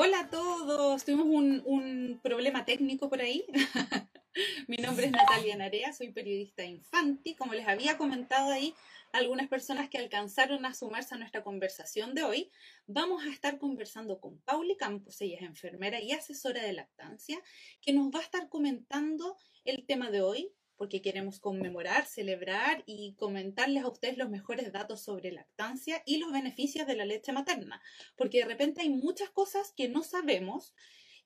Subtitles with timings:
[0.00, 3.44] Hola a todos, tuvimos un, problema técnico por ahí.
[4.68, 7.34] Mi nombre es Natalia Narea, soy periodista infantil.
[7.36, 8.76] Como les había comentado ahí,
[9.10, 12.52] algunas personas que alcanzaron a sumarse a nuestra conversación de hoy,
[12.86, 17.42] vamos a estar conversando con Pauli Campos, ella es enfermera y asesora de lactancia,
[17.80, 23.14] que nos va a estar comentando el tema de hoy, porque queremos conmemorar, celebrar y
[23.18, 27.82] comentarles a ustedes los mejores datos sobre lactancia y los beneficios de la leche materna,
[28.16, 30.72] porque de repente hay muchas cosas que no sabemos,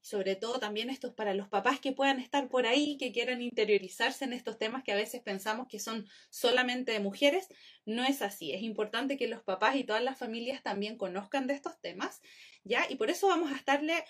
[0.00, 3.40] sobre todo también esto es para los papás que puedan estar por ahí, que quieran
[3.40, 7.46] interiorizarse en estos temas que a veces pensamos que son solamente de mujeres,
[7.84, 11.54] no es así, es importante que los papás y todas las familias también conozcan de
[11.54, 12.20] estos temas,
[12.64, 12.84] ¿ya?
[12.88, 14.02] Y por eso vamos a estarle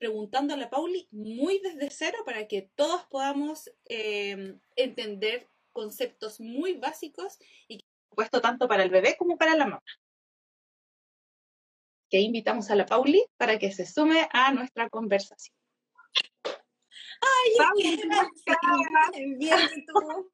[0.00, 6.72] preguntando a la Pauli muy desde cero para que todos podamos eh, entender conceptos muy
[6.72, 7.38] básicos
[7.68, 9.82] y puesto tanto para el bebé como para la mamá.
[12.08, 15.54] Que invitamos a la Pauli para que se sume a nuestra conversación.
[16.44, 18.02] ¡Ay, Pauli,
[19.36, 20.32] bien, tú?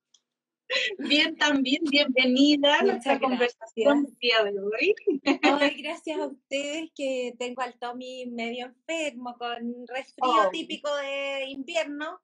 [0.98, 4.95] Bien, también bienvenida a nuestra conversación día de hoy.
[5.42, 12.20] Ay, gracias a ustedes que tengo al Tommy medio enfermo con resfrío típico de invierno.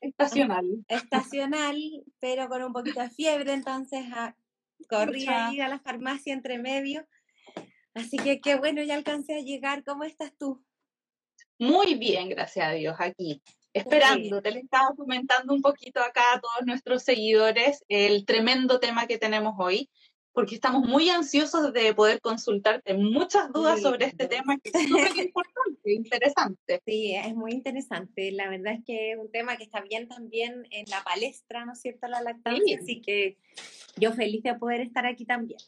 [0.00, 0.84] Estacional.
[0.88, 1.76] Estacional,
[2.20, 4.36] pero con un poquito de fiebre, entonces ah,
[4.88, 7.06] corrí a ir a la farmacia entre medio.
[7.94, 9.84] Así que qué bueno, ya alcancé a llegar.
[9.84, 10.62] ¿Cómo estás tú?
[11.58, 13.42] Muy bien, gracias a Dios, aquí
[13.78, 14.42] esperando.
[14.42, 19.18] Te le estaba comentando un poquito acá a todos nuestros seguidores el tremendo tema que
[19.18, 19.90] tenemos hoy,
[20.32, 25.16] porque estamos muy ansiosos de poder consultarte muchas dudas sobre este tema que es súper
[25.26, 26.82] importante, interesante.
[26.84, 28.30] Sí, es muy interesante.
[28.32, 31.72] La verdad es que es un tema que está bien también en la palestra, ¿no
[31.72, 32.06] es cierto?
[32.08, 33.38] La lactancia, así que
[33.96, 35.58] yo feliz de poder estar aquí también.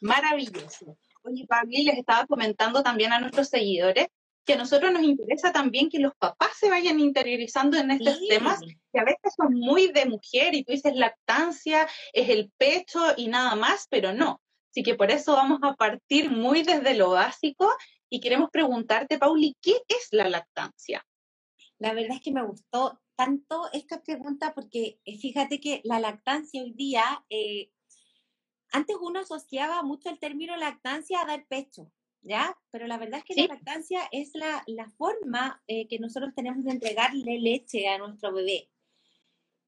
[0.00, 0.96] Maravilloso.
[1.22, 4.08] Oye, Pabli, les estaba comentando también a nuestros seguidores
[4.44, 8.60] que a nosotros nos interesa también que los papás se vayan interiorizando en estos temas
[8.60, 13.28] que a veces son muy de mujer y tú dices lactancia es el pecho y
[13.28, 14.40] nada más, pero no.
[14.70, 17.70] Así que por eso vamos a partir muy desde lo básico
[18.10, 21.04] y queremos preguntarte, Pauli, ¿qué es la lactancia?
[21.78, 26.62] La verdad es que me gustó tanto esta pregunta porque eh, fíjate que la lactancia
[26.62, 27.70] hoy día, eh,
[28.72, 31.90] antes uno asociaba mucho el término lactancia a dar pecho,
[32.24, 32.58] ¿ya?
[32.70, 34.64] Pero la verdad es que la lactancia es la,
[34.96, 38.68] forma eh, que nosotros tenemos de entregarle leche a nuestro bebé.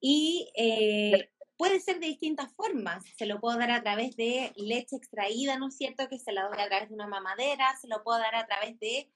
[0.01, 3.05] Y eh, puede ser de distintas formas.
[3.17, 6.09] Se lo puedo dar a través de leche extraída, ¿no es cierto?
[6.09, 8.79] Que se la doy a través de una mamadera, se lo puedo dar a través
[8.81, 9.11] de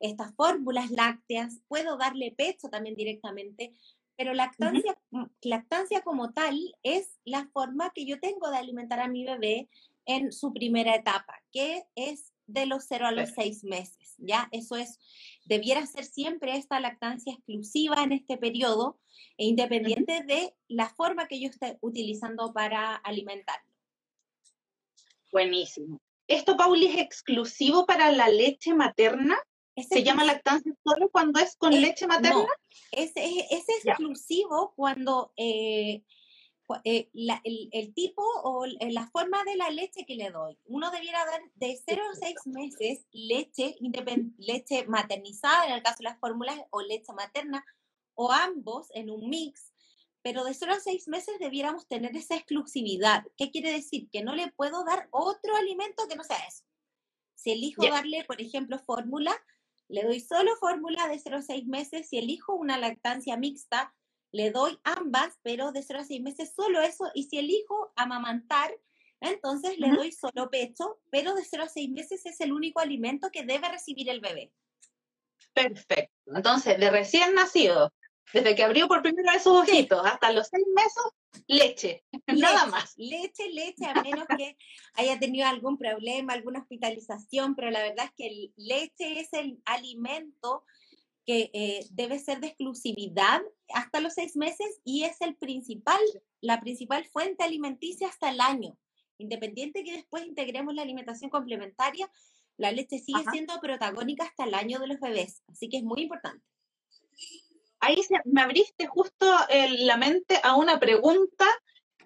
[0.00, 3.72] estas fórmulas lácteas, puedo darle pecho también directamente,
[4.16, 4.98] pero lactancia,
[5.42, 9.68] lactancia como tal es la forma que yo tengo de alimentar a mi bebé
[10.06, 14.48] en su primera etapa, que es de los 0 a los 6 meses, ¿ya?
[14.52, 14.98] Eso es,
[15.44, 18.98] debiera ser siempre esta lactancia exclusiva en este periodo,
[19.38, 23.70] e independiente de la forma que yo esté utilizando para alimentarlo.
[25.30, 26.00] Buenísimo.
[26.28, 29.36] ¿Esto, Pauli, es exclusivo para la leche materna?
[29.88, 32.38] ¿Se llama lactancia solo cuando es con leche materna?
[32.38, 32.46] No,
[32.92, 36.02] es, es, exclusivo cuando eh,
[36.84, 40.58] eh, el, tipo o eh, la forma de la leche que le doy.
[40.64, 43.76] Uno debiera dar de 0 a 6 meses leche,
[44.38, 47.64] leche maternizada, en el caso de las fórmulas, o leche materna,
[48.14, 49.72] o ambos en un mix.
[50.22, 53.24] Pero de 0 a 6 meses debiéramos tener esa exclusividad.
[53.36, 54.08] ¿Qué quiere decir?
[54.10, 56.64] Que no le puedo dar otro alimento que no sea eso.
[57.34, 59.36] Si elijo darle, por ejemplo, fórmula,
[59.88, 62.08] le doy solo fórmula de 0 a 6 meses.
[62.08, 63.94] Si elijo una lactancia mixta,
[64.36, 68.70] le doy ambas, pero de 0 a 6 meses solo eso, y si elijo amamantar,
[69.20, 73.30] entonces le doy solo pecho, pero de 0 a 6 meses es el único alimento
[73.30, 74.52] que debe recibir el bebé.
[75.54, 76.12] Perfecto.
[76.26, 77.94] Entonces, de recién nacido,
[78.34, 81.02] desde que abrió por primera vez sus ojitos hasta los 6 meses,
[81.46, 82.92] leche, nada más.
[82.98, 84.58] Leche, leche, a menos que
[84.94, 90.66] haya tenido algún problema, alguna hospitalización, pero la verdad es que leche es el alimento
[91.24, 93.40] que eh, debe ser de exclusividad
[93.74, 96.00] hasta los seis meses y es el principal,
[96.40, 98.76] la principal fuente alimenticia hasta el año.
[99.18, 102.10] Independiente que después integremos la alimentación complementaria,
[102.56, 106.02] la leche sigue siendo protagónica hasta el año de los bebés, así que es muy
[106.02, 106.44] importante.
[107.80, 109.26] Ahí me abriste justo
[109.78, 111.46] la mente a una pregunta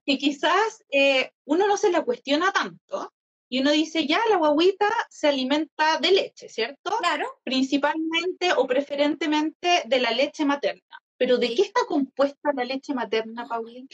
[0.04, 3.12] que quizás eh, uno no se la cuestiona tanto,
[3.52, 6.96] y uno dice, ya, la guaguita se alimenta de leche, ¿cierto?
[7.00, 7.40] Claro.
[7.42, 11.02] Principalmente o preferentemente de la leche materna.
[11.20, 13.86] Pero ¿de qué está compuesta la leche materna, Paulina?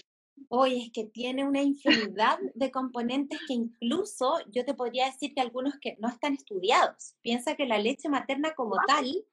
[0.48, 5.40] Hoy es que tiene una infinidad de componentes que incluso yo te podría decir que
[5.40, 7.16] algunos que no están estudiados.
[7.22, 9.24] Piensa que la leche materna como tal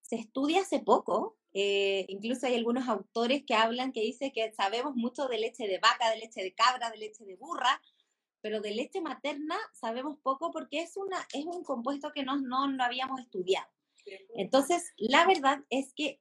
[0.00, 1.38] se estudia hace poco.
[1.52, 5.78] Eh, incluso hay algunos autores que hablan que dicen que sabemos mucho de leche de
[5.78, 7.80] vaca, de leche de cabra, de leche de burra,
[8.40, 12.66] pero de leche materna sabemos poco porque es, una, es un compuesto que no, no,
[12.66, 13.68] no habíamos estudiado.
[14.34, 16.20] Entonces, la verdad es que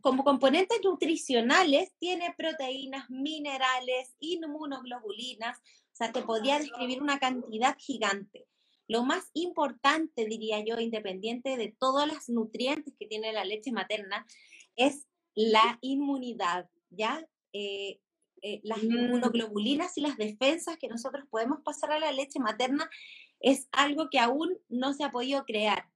[0.00, 8.46] como componentes nutricionales tiene proteínas, minerales, inmunoglobulinas, o sea, te podría describir una cantidad gigante.
[8.88, 14.26] Lo más importante, diría yo, independiente de todos los nutrientes que tiene la leche materna,
[14.76, 17.26] es la inmunidad, ¿ya?
[17.52, 18.00] Eh,
[18.42, 18.92] eh, las mm.
[18.92, 22.88] inmunoglobulinas y las defensas que nosotros podemos pasar a la leche materna
[23.40, 25.88] es algo que aún no se ha podido crear.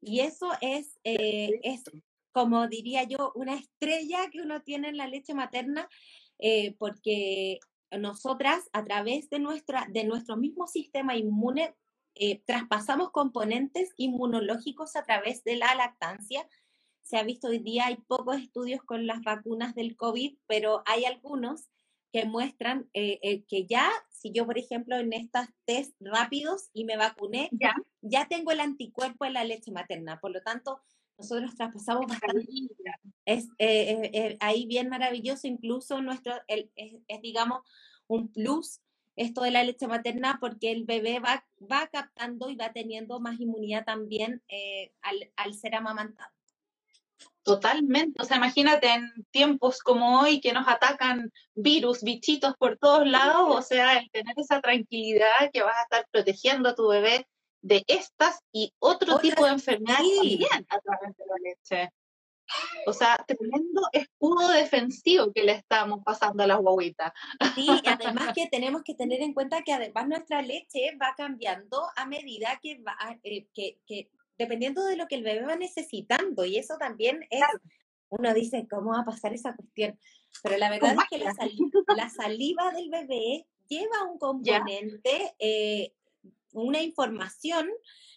[0.00, 1.84] Y eso es, eh, es
[2.32, 5.88] como diría yo, una estrella que uno tiene en la leche materna,
[6.38, 7.58] eh, porque
[7.90, 11.74] nosotras a través de, nuestra, de nuestro mismo sistema inmune
[12.14, 16.48] eh, traspasamos componentes inmunológicos a través de la lactancia.
[17.02, 21.04] Se ha visto hoy día, hay pocos estudios con las vacunas del COVID, pero hay
[21.06, 21.68] algunos
[22.12, 26.96] que muestran eh, que ya, si yo, por ejemplo, en estos test rápidos y me
[26.96, 27.74] vacuné, ya.
[28.00, 30.18] ya tengo el anticuerpo en la leche materna.
[30.20, 30.80] Por lo tanto,
[31.18, 32.46] nosotros traspasamos bastante.
[33.24, 36.66] Es eh, eh, eh, ahí bien maravilloso, incluso nuestro, es,
[37.20, 37.62] digamos
[38.06, 38.80] un plus
[39.16, 43.40] esto de la leche materna porque el bebé va, va captando y va teniendo más
[43.40, 44.42] inmunidad también
[45.02, 46.30] al, al ser amamantado.
[47.42, 53.06] Totalmente, o sea, imagínate en tiempos como hoy que nos atacan virus, bichitos por todos
[53.06, 57.26] lados, o sea, el tener esa tranquilidad que vas a estar protegiendo a tu bebé
[57.62, 61.92] de estas y otro tipo de enfermedades también a través de la leche.
[62.86, 67.12] O sea, tremendo escudo defensivo que le estamos pasando a las guaguitas.
[67.54, 71.82] Sí, y además que tenemos que tener en cuenta que además nuestra leche va cambiando
[71.96, 76.44] a medida que va, eh, que, que, dependiendo de lo que el bebé va necesitando,
[76.44, 77.42] y eso también es,
[78.08, 79.98] uno dice, ¿cómo va a pasar esa cuestión?
[80.42, 85.92] Pero la verdad es que la saliva, la saliva, del bebé lleva un componente eh,
[86.52, 87.68] una información,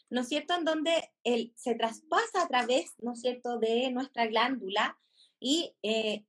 [0.10, 4.28] ¿no es cierto?, en donde él se traspasa a través, ¿no es cierto?, de nuestra
[4.28, 4.98] glándula
[5.39, 6.25] y eh,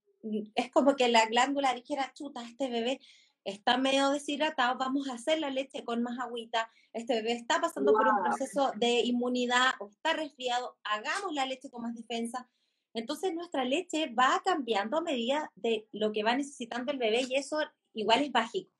[0.55, 3.01] es como que la glándula dijera, chuta, este bebé
[3.45, 7.93] está medio deshidratado, vamos a hacer la leche con más agüita, este bebé está pasando
[7.93, 12.49] por un proceso de inmunidad o está resfriado, hagamos la leche con más defensa.
[12.95, 17.35] Entonces nuestra leche va cambiando a medida de lo que va necesitando el bebé y
[17.35, 17.59] eso
[17.95, 18.71] igual es mágico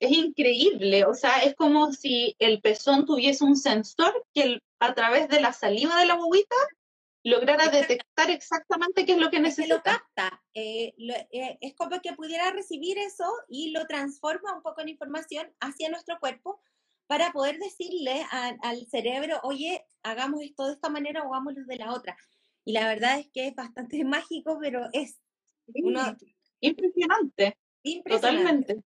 [0.00, 5.28] es increíble, o sea, es como si el pezón tuviese un sensor que a través
[5.28, 6.56] de la saliva de la bobita
[7.24, 9.74] lograra detectar exactamente qué es lo que necesita.
[9.74, 10.94] lo capta, eh,
[11.32, 15.90] eh, es como que pudiera recibir eso y lo transforma un poco en información hacia
[15.90, 16.60] nuestro cuerpo
[17.06, 21.94] para poder decirle al cerebro, oye, hagamos esto de esta manera o hagámoslo de la
[21.94, 22.16] otra.
[22.66, 25.18] Y la verdad es que es bastante mágico, pero es
[26.60, 27.56] impresionante.
[28.04, 28.82] Totalmente.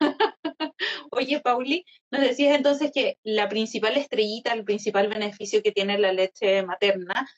[1.10, 6.12] Oye, Pauli, nos decías entonces que la principal estrellita, el principal beneficio que tiene la
[6.12, 7.28] leche materna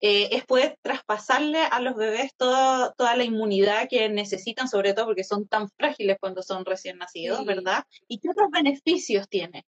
[0.00, 5.24] eh, es poder traspasarle a los bebés toda, la inmunidad que necesitan, sobre todo porque
[5.24, 7.84] son tan frágiles cuando son recién nacidos, ¿verdad?
[8.08, 9.64] ¿Y qué otros beneficios tiene?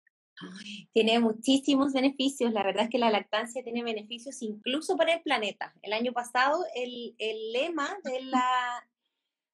[0.93, 2.51] tiene muchísimos beneficios.
[2.51, 5.73] La verdad es que la lactancia tiene beneficios incluso para el planeta.
[5.81, 8.83] El año pasado el, el lema de la,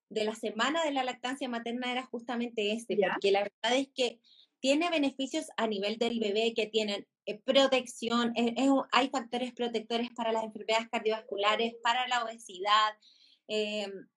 [0.09, 4.19] de la semana de la lactancia materna era justamente este, porque la verdad es que
[4.59, 8.33] tiene beneficios a nivel del bebé que tienen eh, protección,
[8.91, 12.93] hay factores protectores para las enfermedades cardiovasculares, para la obesidad,
[13.47, 14.07] em,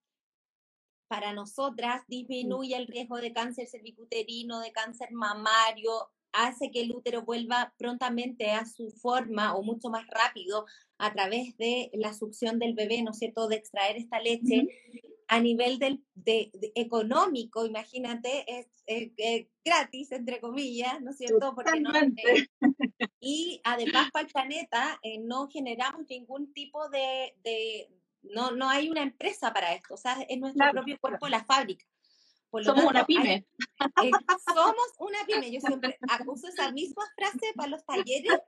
[1.08, 7.22] para nosotras disminuye el riesgo de cáncer cervicuterino, de cáncer mamario, hace que el útero
[7.22, 10.64] vuelva prontamente a su forma o mucho más rápido
[10.96, 14.66] a través de la succión del bebé, ¿no es cierto?, de extraer esta leche
[15.32, 18.68] a nivel del, de, económico, imagínate, es,
[19.64, 21.54] gratis, entre comillas, ¿no es cierto?
[21.54, 21.90] Porque no,
[23.18, 27.88] y además para el planeta eh, no generamos ningún tipo de, de,
[28.24, 31.86] no, no hay una empresa para esto, o sea, es nuestro propio cuerpo la fábrica.
[32.62, 33.46] somos una pyme.
[34.02, 34.10] Eh,
[34.54, 35.50] somos una pyme.
[35.50, 38.38] Yo siempre uso esa misma frase para los talleres,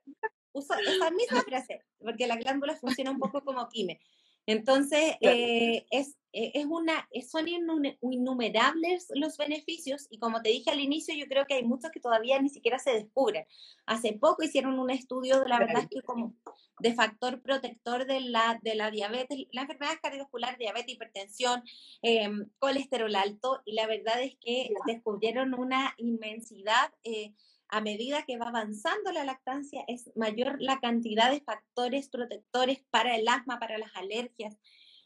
[0.52, 4.02] uso esa misma frase, porque la glándula funciona un poco como pyme.
[4.46, 10.80] Entonces, eh, es, eh, es una, son innumerables los beneficios y como te dije al
[10.80, 13.46] inicio, yo creo que hay muchos que todavía ni siquiera se descubren.
[13.86, 16.34] Hace poco hicieron un estudio, de la verdad es que como
[16.80, 21.62] de factor protector de la, de la diabetes, la enfermedad cardiovascular, diabetes, hipertensión,
[22.02, 26.92] em, colesterol alto, y la verdad es que descubrieron una inmensidad.
[27.04, 27.32] Eh,
[27.74, 33.16] a medida que va avanzando la lactancia, es mayor la cantidad de factores protectores para
[33.16, 34.56] el asma, para las alergias.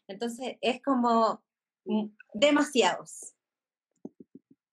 [0.07, 1.43] Entonces, es como
[2.35, 3.33] demasiados.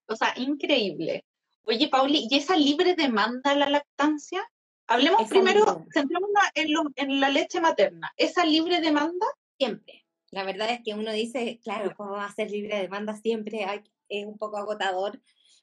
[0.08, 1.24] O sea, increíble.
[1.64, 4.46] Oye, Pauli, ¿y esa libre demanda la lactancia?
[4.88, 8.12] Hablemos primero, centrémonos en, en la leche materna.
[8.18, 9.26] ¿Esa libre demanda?
[9.58, 10.06] Siempre.
[10.32, 13.66] La verdad es que uno dice, claro, ¿cómo va a ser libre demanda siempre?
[14.10, 15.22] es un poco agotador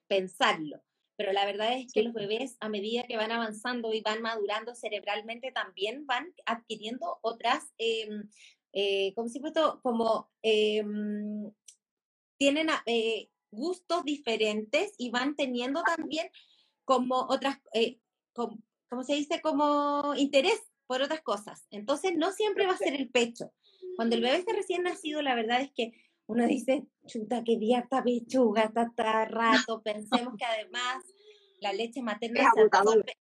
[0.08, 0.80] pensarlo.
[1.22, 4.74] Pero la verdad es que los bebés, a medida que van avanzando y van madurando
[4.74, 8.28] cerebralmente, también van adquiriendo otras, em,
[8.72, 10.28] eh, ¿cómo se llama Como
[12.38, 16.28] tienen eh, gustos diferentes y van teniendo también
[16.84, 18.00] como otras, eh,
[18.32, 19.40] como se dice?
[19.40, 21.68] Como interés por otras cosas.
[21.70, 23.52] Entonces, no siempre va a ser el pecho.
[23.94, 25.92] Cuando el bebé está recién nacido, la verdad es que
[26.26, 29.82] uno dice, chuta, qué día pechuga, está rato.
[29.82, 31.04] Pensemos que además
[31.60, 32.68] la leche materna se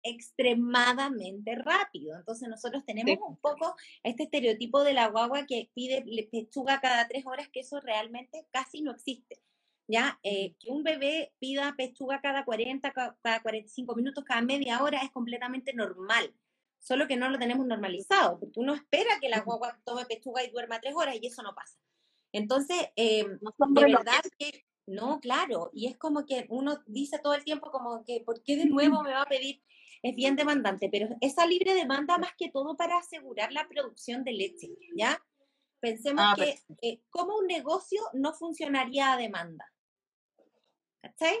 [0.06, 2.16] extremadamente rápido.
[2.18, 7.24] Entonces nosotros tenemos un poco este estereotipo de la guagua que pide pechuga cada tres
[7.26, 9.40] horas, que eso realmente casi no existe.
[9.86, 10.18] ¿ya?
[10.22, 15.10] Eh, que un bebé pida pechuga cada 40, cada 45 minutos, cada media hora es
[15.10, 16.34] completamente normal,
[16.78, 20.50] solo que no lo tenemos normalizado, porque uno espera que la guagua tome pechuga y
[20.50, 21.78] duerma tres horas y eso no pasa.
[22.34, 27.44] Entonces, eh, de verdad que no, claro, y es como que uno dice todo el
[27.44, 29.62] tiempo como que, ¿por qué de nuevo me va a pedir?
[30.02, 34.32] Es bien demandante, pero esa libre demanda más que todo para asegurar la producción de
[34.32, 35.22] leche, ¿ya?
[35.78, 39.72] Pensemos ah, que eh, como un negocio no funcionaría a demanda.
[41.02, 41.38] ¿Cachai?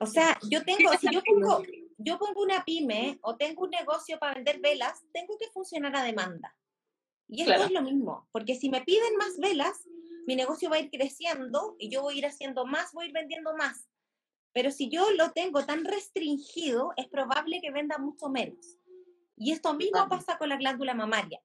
[0.00, 1.62] O sea, yo tengo, si yo pongo,
[1.96, 6.02] yo pongo una pyme o tengo un negocio para vender velas, tengo que funcionar a
[6.02, 6.54] demanda.
[7.34, 9.88] Y esto es lo mismo, porque si me piden más velas,
[10.26, 13.08] mi negocio va a ir creciendo y yo voy a ir haciendo más, voy a
[13.08, 13.88] ir vendiendo más.
[14.52, 18.78] Pero si yo lo tengo tan restringido, es probable que venda mucho menos.
[19.36, 21.40] Y esto mismo pasa con la glándula mamaria.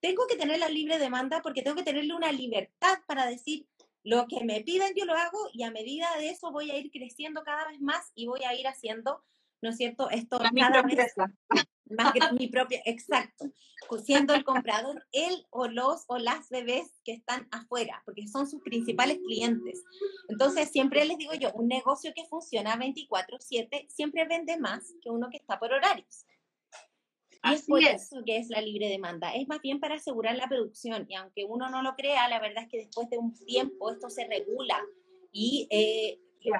[0.00, 3.66] Tengo que tener la libre demanda porque tengo que tenerle una libertad para decir,
[4.02, 6.90] lo que me piden yo lo hago y a medida de eso voy a ir
[6.90, 9.22] creciendo cada vez más y voy a ir haciendo,
[9.60, 10.10] ¿no es cierto?
[10.10, 11.14] Esto cada vez
[11.90, 13.46] más que mi propia, exacto,
[14.04, 18.62] siendo el comprador él o los o las bebés que están afuera, porque son sus
[18.62, 19.82] principales clientes.
[20.28, 25.28] Entonces, siempre les digo yo, un negocio que funciona 24/7 siempre vende más que uno
[25.30, 26.26] que está por horarios.
[27.44, 29.32] Y es por eso que es la libre demanda.
[29.34, 31.06] Es más bien para asegurar la producción.
[31.08, 34.10] Y aunque uno no lo crea, la verdad es que después de un tiempo esto
[34.10, 34.82] se regula
[35.32, 36.18] y eh,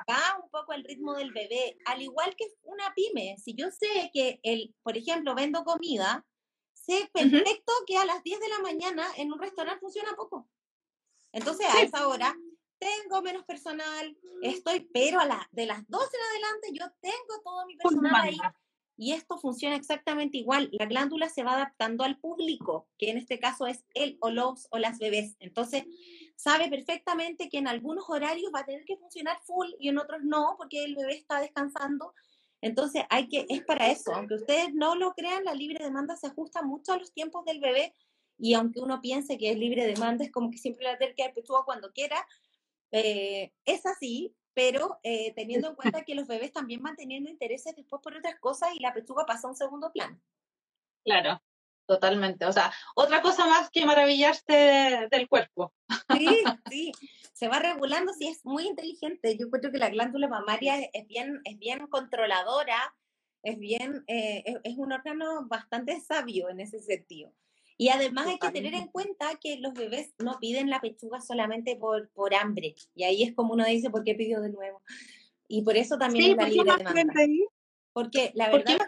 [0.09, 1.77] va un poco el ritmo del bebé.
[1.87, 3.37] Al igual que una pyme.
[3.39, 6.27] Si yo sé que, el, por ejemplo, vendo comida,
[6.73, 10.49] sé perfecto que a las 10 de la mañana en un restaurante funciona poco.
[11.33, 12.35] Entonces, a esa hora
[12.79, 17.67] tengo menos personal, estoy, pero a la, de las 12 en adelante yo tengo todo
[17.67, 18.39] mi personal ahí
[18.99, 20.69] y esto funciona exactamente igual.
[20.73, 24.67] La glándula se va adaptando al público, que en este caso es él o los
[24.73, 25.37] o las bebés.
[25.39, 25.85] Entonces,
[26.39, 30.23] sabe perfectamente que en algunos horarios va a tener que funcionar full y en otros
[30.23, 32.15] no, porque el bebé está descansando.
[32.61, 34.15] Entonces, hay que, es para eso.
[34.15, 37.59] Aunque ustedes no lo crean, la libre demanda se ajusta mucho a los tiempos del
[37.59, 37.93] bebé.
[38.39, 41.17] Y aunque uno piense que es libre demanda, es como que siempre va a tener
[41.17, 42.25] que dar cuando quiera.
[42.93, 47.75] Eh, es así, pero eh, teniendo en cuenta que los bebés también van teniendo intereses
[47.75, 50.21] después por otras cosas y la pechuga pasa a un segundo plano.
[51.05, 51.43] Claro,
[51.89, 52.45] totalmente.
[52.45, 55.73] O sea, otra cosa más que maravillarse del cuerpo.
[56.17, 56.29] Sí,
[56.71, 56.93] sí,
[57.33, 59.37] se va regulando, sí, es muy inteligente.
[59.37, 62.95] Yo encuentro que la glándula mamaria es bien, es bien controladora,
[63.43, 67.33] es bien, eh, es un órgano bastante sabio en ese sentido.
[67.81, 71.77] Y además hay que tener en cuenta que los bebés no piden la pechuga solamente
[71.77, 72.75] por, por hambre.
[72.95, 74.83] Y ahí es como uno dice, ¿por qué pidió de nuevo?
[75.47, 77.15] Y por eso también es la libre demanda.
[77.99, 78.79] Porque la verdad,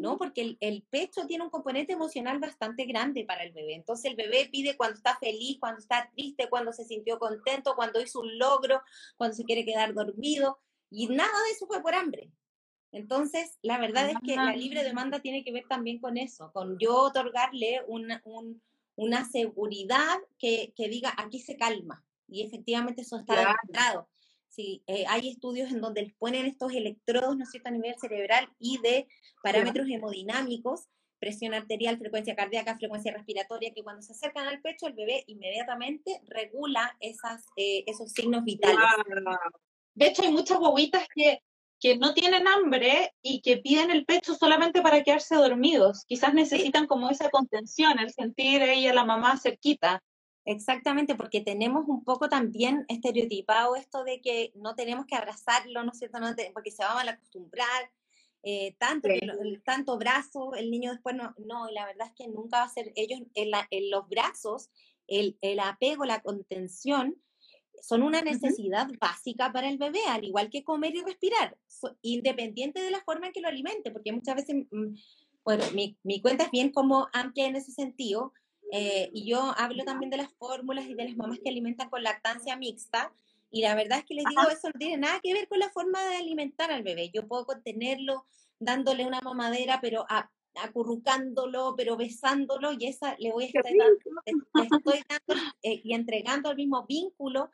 [0.00, 3.74] no, porque el, el, pecho tiene un componente emocional bastante grande para el bebé.
[3.74, 8.00] Entonces el bebé pide cuando está feliz, cuando está triste, cuando se sintió contento, cuando
[8.00, 8.80] hizo un logro,
[9.18, 10.58] cuando se quiere quedar dormido.
[10.88, 12.30] Y nada de eso fue por hambre.
[12.92, 16.78] Entonces, la verdad es que la libre demanda tiene que ver también con eso, con
[16.78, 18.22] yo otorgarle una,
[18.96, 22.02] una seguridad que, diga, aquí se calma.
[22.26, 24.08] Y efectivamente eso está demostrado.
[24.50, 27.94] Sí, eh, hay estudios en donde les ponen estos electrodos, ¿no es cierto?, a nivel
[28.00, 29.06] cerebral y de
[29.42, 30.88] parámetros hemodinámicos,
[31.18, 36.20] presión arterial, frecuencia cardíaca, frecuencia respiratoria, que cuando se acercan al pecho, el bebé inmediatamente
[36.26, 38.78] regula esas, eh, esos signos vitales.
[39.94, 41.40] De hecho, hay muchas bobitas que
[41.80, 46.04] que no tienen hambre y que piden el pecho solamente para quedarse dormidos.
[46.06, 50.02] Quizás necesitan como esa contención, el sentir a ella, la mamá cerquita.
[50.46, 55.92] Exactamente, porque tenemos un poco también estereotipado esto de que no tenemos que abrazarlo, ¿no
[55.92, 56.18] es cierto?
[56.54, 57.90] porque se va a mal acostumbrar,
[58.42, 59.08] eh, tanto,
[59.64, 62.68] tanto brazo, el niño después no, no, y la verdad es que nunca va a
[62.70, 64.70] ser, ellos en, en los brazos,
[65.06, 67.20] el, el, apego, la contención,
[67.82, 71.58] son una necesidad básica para el bebé, al igual que comer y respirar,
[72.00, 74.94] independiente de la forma en que lo alimente, porque muchas veces, mm,
[75.44, 78.32] bueno, mi, mi cuenta es bien como amplia en ese sentido,
[78.72, 82.02] eh, y yo hablo también de las fórmulas y de las mamás que alimentan con
[82.02, 83.12] lactancia mixta,
[83.50, 85.70] y la verdad es que les digo, eso no tiene nada que ver con la
[85.70, 87.10] forma de alimentar al bebé.
[87.12, 88.24] Yo puedo contenerlo
[88.60, 90.06] dándole una mamadera, pero
[90.54, 96.50] acurrucándolo, pero besándolo, y esa le voy a estar dando, estoy dando eh, y entregando
[96.50, 97.50] el mismo vínculo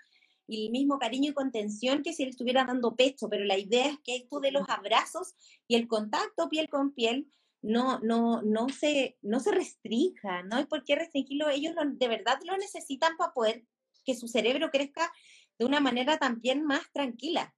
[0.46, 3.87] y el mismo cariño y contención que si le estuviera dando pecho, pero la idea
[3.87, 5.35] es que esto de los abrazos
[5.66, 7.26] y el contacto piel con piel
[7.66, 12.38] no, no, no, se, no se restrinja, no hay por qué restringirlo, ellos de verdad
[12.44, 13.64] lo necesitan para poder
[14.04, 15.12] que su cerebro crezca
[15.58, 17.52] de una manera también más tranquila.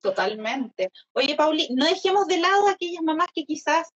[0.00, 0.90] Totalmente.
[1.12, 3.88] Oye, Pauli, no dejemos de lado a aquellas mamás que quizás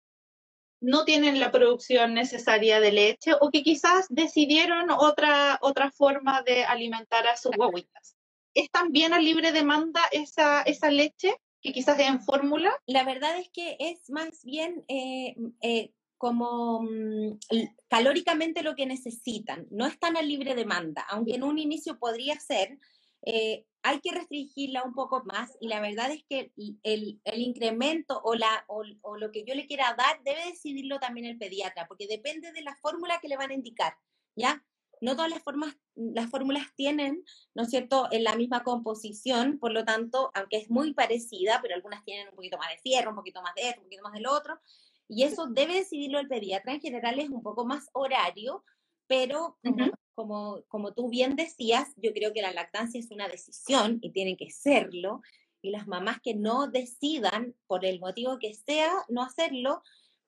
[0.81, 6.65] no tienen la producción necesaria de leche o que quizás decidieron otra, otra forma de
[6.65, 8.17] alimentar a sus guaguitas.
[8.55, 12.73] ¿Es también a libre demanda esa, esa leche que quizás es en fórmula?
[12.87, 17.39] La verdad es que es más bien eh, eh, como mm,
[17.89, 19.67] calóricamente lo que necesitan.
[19.71, 22.79] No están a libre demanda, aunque en un inicio podría ser.
[23.23, 26.53] Eh, hay que restringirla un poco más y la verdad es que
[26.83, 28.85] el, el incremento o, la, o,
[29.17, 32.77] lo que yo le quiera dar debe decidirlo también el pediatra, porque depende de la
[32.83, 33.95] fórmula que le van a indicar,
[34.37, 34.63] ¿ya?
[35.01, 39.73] No todas las, formas, las fórmulas tienen, ¿no es cierto?, en la misma composición, por
[39.73, 43.17] lo tanto, aunque es muy parecida, pero algunas tienen un poquito más de fierro, un
[43.17, 44.61] poquito más de esto, un poquito más del otro,
[45.09, 48.65] y eso debe decidirlo el pediatra, en general es un poco más horario,
[49.07, 49.59] pero
[50.15, 54.37] como, como, tú bien decías, yo creo que la lactancia es una decisión y tiene
[54.37, 55.23] que serlo,
[55.63, 59.83] y las mamás que no decidan, por el motivo que sea, no hacerlo,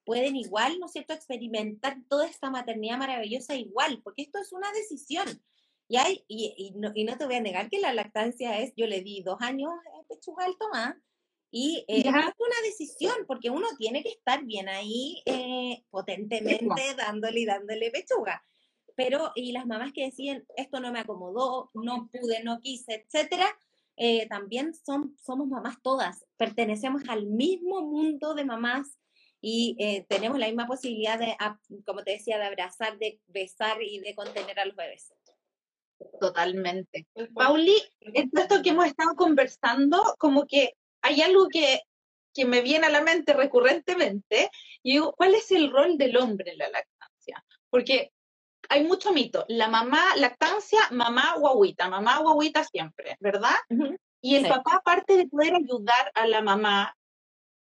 [0.05, 4.71] pueden igual, ¿no es cierto?, experimentar toda esta maternidad maravillosa igual, porque esto es una
[4.73, 5.43] decisión.
[5.89, 8.73] Y, hay, y, y, no, y no te voy a negar que la lactancia es,
[8.77, 10.97] yo le di dos años de pechuga al Tomás,
[11.51, 17.41] y eh, es una decisión, porque uno tiene que estar bien ahí eh, potentemente dándole
[17.41, 18.43] y dándole pechuga
[18.97, 23.47] pero y las mamás que decían, esto no me acomodó, no pude, no quise, etcétera,
[23.97, 28.99] eh, también son, somos mamás todas, pertenecemos al mismo mundo de mamás
[29.45, 31.37] y eh, tenemos la misma posibilidad de,
[31.85, 35.13] como te decía, de abrazar, de besar y de contener a los bebés.
[36.21, 37.09] Totalmente.
[37.35, 41.81] Pauli, en esto que hemos estado conversando, como que hay algo que,
[42.33, 44.49] que me viene a la mente recurrentemente,
[44.81, 47.45] y digo, ¿cuál es el rol del hombre en la lactancia?
[47.69, 48.13] Porque
[48.69, 49.45] hay mucho mito.
[49.49, 53.57] La mamá, lactancia, mamá guaguita, mamá guaguita siempre, ¿verdad?
[54.21, 56.97] Y el papá, aparte de poder ayudar a la mamá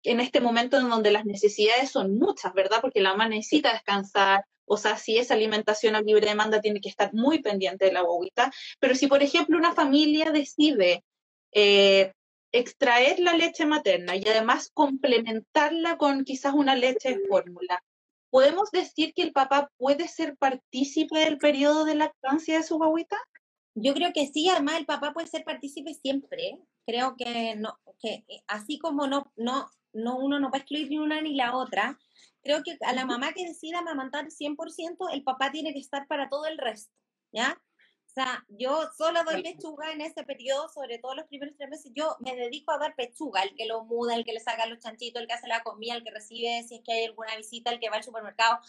[0.04, 2.80] en este momento en donde las necesidades son muchas, ¿verdad?
[2.82, 6.90] Porque la mamá necesita descansar, o sea, si es alimentación a libre demanda, tiene que
[6.90, 8.52] estar muy pendiente de la guaguita.
[8.80, 11.04] Pero si, por ejemplo, una familia decide
[11.52, 12.12] eh,
[12.52, 17.84] extraer la leche materna y además complementarla con quizás una leche de fórmula,
[18.30, 23.18] ¿podemos decir que el papá puede ser partícipe del periodo de lactancia de su guaguita?
[23.76, 26.60] Yo creo que sí, además el papá puede ser partícipe siempre.
[26.86, 30.90] Creo que no, que eh, así como no, no, no uno no va a excluir
[30.90, 32.00] ni una ni la otra,
[32.42, 36.30] creo que a la mamá que decida amamantar 100%, el papá tiene que estar para
[36.30, 36.94] todo el resto,
[37.32, 37.62] ¿ya?
[38.06, 41.92] O sea, yo solo doy pechuga en ese periodo, sobre todo los primeros tres meses,
[41.96, 44.78] yo me dedico a dar pechuga, el que lo muda, el que le saca los
[44.78, 47.72] chanchitos, el que hace la comida, el que recibe si es que hay alguna visita,
[47.72, 48.60] el que va al supermercado,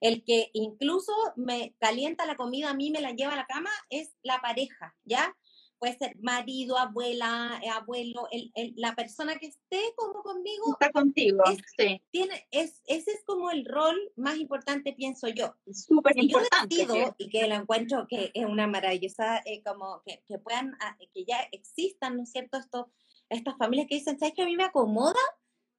[0.00, 3.70] el que incluso me calienta la comida, a mí me la lleva a la cama,
[3.90, 5.34] es la pareja, ¿ya?
[5.82, 10.70] Puede ser marido, abuela, eh, abuelo, el, la persona que esté como conmigo.
[10.70, 11.42] Está contigo,
[11.76, 12.00] sí.
[12.12, 15.56] Tiene, es, ese es como el rol más importante, pienso yo.
[15.72, 16.86] Súper importante.
[17.18, 21.24] Y que lo encuentro que es una maravillosa, eh, como que, que, puedan, ah, que
[21.24, 22.92] ya existan, ¿no es cierto?, Esto,
[23.28, 25.18] estas familias que dicen, ¿sabes que a mí me acomoda?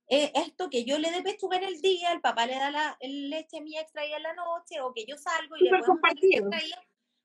[0.10, 2.98] Eh, esto que yo le dé pechuga en el día, el papá le da la
[3.00, 6.44] leche mía extraída en la noche, o que yo salgo y le puedo compartir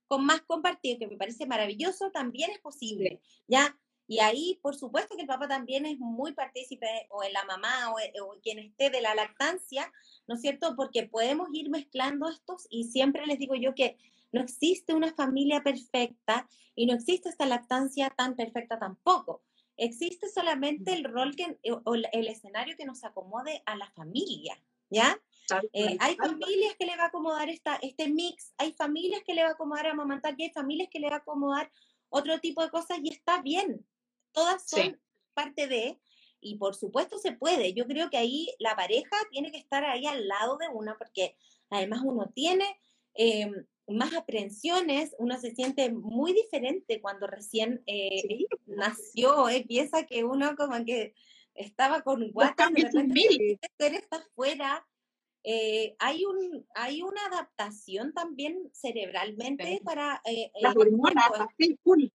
[0.09, 3.79] con más compartido, que me parece maravilloso, también es posible, ¿ya?
[4.09, 7.93] Y ahí, por supuesto que el papá también es muy partícipe, o en la mamá,
[7.93, 9.93] o, o, quien esté de la lactancia,
[10.27, 10.75] ¿no es cierto?
[10.77, 13.99] Porque podemos ir mezclando estos y siempre les digo yo que
[14.33, 19.43] no existe una familia perfecta y no existe esta lactancia tan perfecta tampoco.
[19.77, 25.21] existe solamente el rol que, o el escenario que nos acomode a la familia, ¿ya?
[25.73, 29.43] Eh, hay familias que le va a acomodar esta, este mix, hay familias que le
[29.43, 31.71] va a acomodar a amamantar y hay familias que le va a acomodar
[32.11, 33.87] otro tipo de cosas y está bien.
[34.33, 35.01] Todas son
[35.35, 35.99] parte de,
[36.41, 37.73] y por supuesto se puede.
[37.73, 41.37] Yo creo que ahí la pareja tiene que estar ahí al lado de una porque
[41.71, 42.65] además uno tiene
[43.15, 50.25] em, más aprensiones, uno se siente muy diferente cuando recién eh, nació, eh, piensa que
[50.25, 51.15] uno como que
[51.55, 54.87] estaba con guata, de repente está fuera,
[55.51, 60.21] eh, hay, un, hay una adaptación también cerebralmente para...
[60.27, 61.25] Eh, Las hormonas,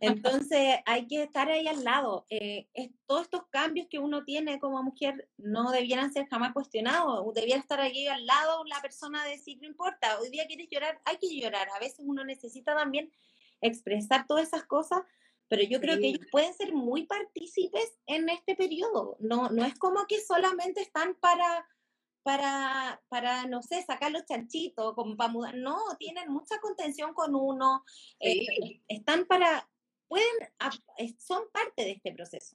[0.00, 2.24] Entonces hay que estar ahí al lado.
[2.30, 2.68] Eh,
[3.06, 7.34] todos estos cambios que uno tiene como mujer no debieran ser jamás cuestionados.
[7.34, 11.00] Debiera estar ahí al lado la persona de decir, no importa, hoy día quieres llorar,
[11.04, 11.68] hay que llorar.
[11.74, 13.10] A veces uno necesita también
[13.60, 15.00] expresar todas esas cosas,
[15.48, 19.16] pero yo creo que ellos pueden ser muy partícipes en este periodo.
[19.18, 21.66] No, no es como que solamente están para
[22.28, 25.54] para, para, no sé, sacar los chanchitos, como para mudar.
[25.54, 27.82] No, tienen mucha contención con uno,
[28.20, 29.66] eh, están para,
[30.08, 30.28] pueden,
[31.18, 32.54] son parte de este proceso.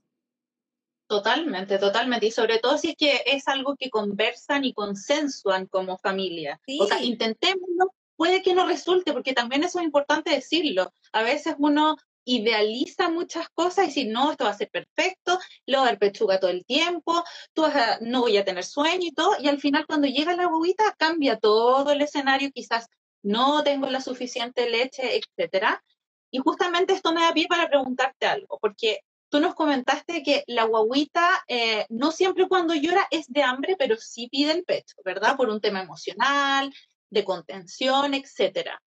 [1.08, 2.28] Totalmente, totalmente.
[2.28, 6.62] Y sobre todo si es que es algo que conversan y consensuan como familia.
[6.80, 10.94] O sea, intentémoslo, puede que no resulte, porque también eso es importante decirlo.
[11.12, 15.80] A veces uno idealiza muchas cosas y si no, esto va a ser perfecto, lo
[15.80, 17.64] va a dar pechuga todo el tiempo, tú
[18.02, 21.38] no voy a tener sueño y todo, y al final cuando llega la bobita cambia
[21.38, 22.88] todo el escenario, quizás
[23.24, 25.84] no tengo la suficiente leche, etcétera.
[26.30, 30.66] Y justamente esto me da pie para preguntarte algo, porque tú nos comentaste que la
[30.66, 35.38] guaguita eh, no siempre cuando llora es de hambre, pero sí pide el pecho, ¿verdad?
[35.38, 36.74] Por un tema emocional,
[37.10, 38.82] de contención, etcétera.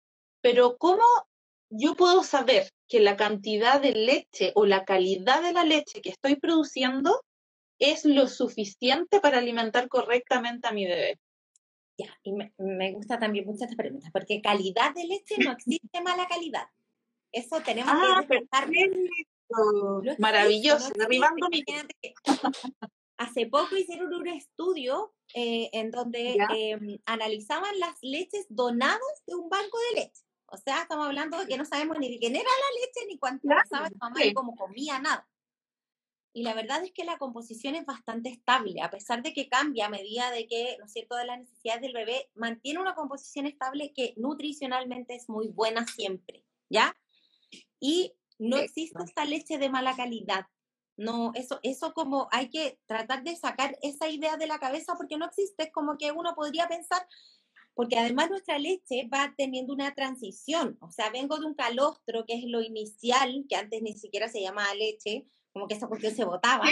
[0.41, 1.05] Pero ¿cómo
[1.75, 6.11] yo puedo saber que la cantidad de leche o la calidad de la leche que
[6.11, 7.25] estoy produciendo
[7.79, 11.19] es lo suficiente para alimentar correctamente a mi bebé.
[11.99, 16.29] Ya, y me, gusta también muchas estas preguntas, porque calidad de leche no existe mala
[16.29, 16.67] calidad.
[17.33, 18.47] Eso tenemos ah, que
[20.19, 21.65] Maravilloso, arribando mi...
[23.17, 29.49] Hace poco hicieron un estudio eh, en donde em, analizaban las leches donadas de un
[29.49, 30.23] banco de leche.
[30.53, 33.19] O sea, estamos hablando de que no sabemos ni de quién era la leche, ni
[33.19, 35.27] cuánto claro, pasaba mamá, ni cómo comía, nada.
[36.35, 39.87] Y la verdad es que la composición es bastante estable, a pesar de que cambia
[39.87, 43.47] a medida de que, ¿no es cierto?, de las necesidades del bebé, mantiene una composición
[43.47, 46.95] estable que nutricionalmente es muy buena siempre, ¿ya?
[47.81, 50.47] Y no existe esta leche de mala calidad.
[50.97, 55.17] No, eso, eso como hay que tratar de sacar esa idea de la cabeza porque
[55.17, 57.07] no existe, es como que uno podría pensar,
[57.75, 62.35] porque además nuestra leche va teniendo una transición, o sea, vengo de un calostro que
[62.35, 66.25] es lo inicial, que antes ni siquiera se llamaba leche, como que esa cuestión se
[66.25, 66.65] botaba,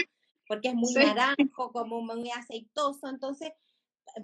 [0.47, 3.53] porque es muy naranjo, como muy aceitoso, entonces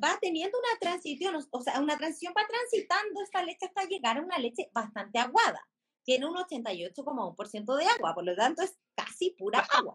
[0.02, 4.22] va teniendo una transición, o sea, una transición va transitando esta leche hasta llegar a
[4.22, 5.66] una leche bastante aguada.
[6.04, 9.94] Tiene un 88,1% de agua, por lo tanto es casi pura agua.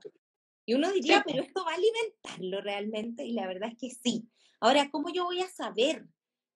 [0.65, 4.29] Y uno diría, pero esto va a alimentarlo realmente, y la verdad es que sí.
[4.59, 6.05] Ahora, ¿cómo yo voy a saber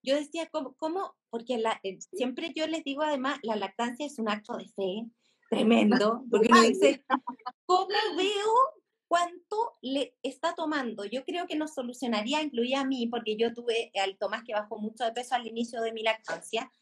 [0.06, 0.74] yo decía, ¿cómo?
[0.78, 1.14] cómo?
[1.28, 5.04] Porque la, eh, siempre yo les digo además, la lactancia es un acto de fe
[5.50, 7.04] tremendo, porque uno dice,
[7.66, 8.54] ¿cómo veo
[9.08, 11.04] cuánto le está tomando?
[11.04, 14.78] Yo creo que nos solucionaría, incluía a mí, porque yo tuve al Tomás que bajó
[14.78, 16.72] mucho de peso al inicio de mi lactancia.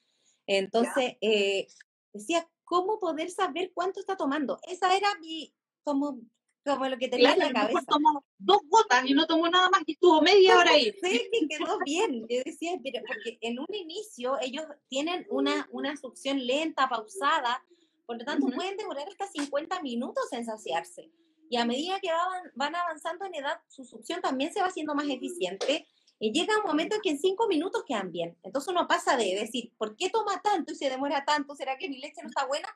[0.46, 1.66] Entonces, eh,
[2.12, 4.58] decía, ¿cómo poder saber cuánto está tomando?
[4.68, 6.20] Esa era mi, como
[6.64, 7.83] como lo que tenía en la cabeza.
[7.87, 10.94] Tomó dos gotas y no tomó nada más y estuvo media hora ahí.
[11.03, 12.27] Sí, que quedó bien.
[12.29, 17.62] Yo decía, pero porque en un inicio ellos tienen una, una succión lenta, pausada,
[18.07, 21.11] por lo tanto pueden demorar hasta 50 minutos en saciarse.
[21.50, 24.94] Y a medida que van, van avanzando en edad, su succión también se va haciendo
[24.94, 25.87] más eficiente
[26.18, 28.37] y llega un momento en que en cinco minutos quedan bien.
[28.42, 31.55] Entonces uno pasa de decir, ¿por qué toma tanto y se demora tanto?
[31.55, 32.68] ¿Será que mi leche no está buena?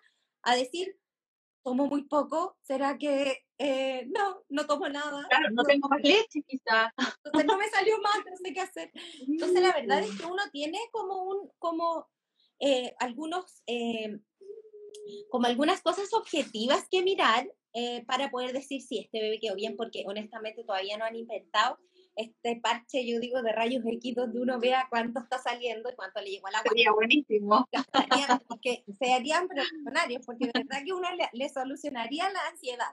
[0.42, 0.98] A decir,
[1.68, 5.26] tomo muy poco, ¿será que eh, no, no tomo nada?
[5.28, 6.94] Claro, no, tengo más leche quizá.
[7.24, 8.90] Entonces no me salió más, no sé qué hacer.
[9.26, 12.08] Entonces la verdad es que uno tiene como un, como
[12.58, 14.18] eh, algunos, eh,
[15.28, 17.46] como algunas cosas objetivas que mirar
[18.08, 21.78] para poder decir si este bebé quedó bien, porque honestamente todavía no han inventado
[22.18, 26.20] este parche, yo digo, de rayos X, donde uno vea cuánto está saliendo y cuánto
[26.20, 27.66] le llegó a la Sería buenísimo.
[28.60, 32.92] Que serían profesionarios, porque de verdad que uno le, solucionaría la ansiedad.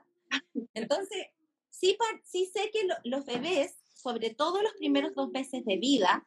[0.75, 1.25] Entonces,
[1.71, 6.23] sí, sí sé que los bebés, sobre todo los primeros dos meses de vida,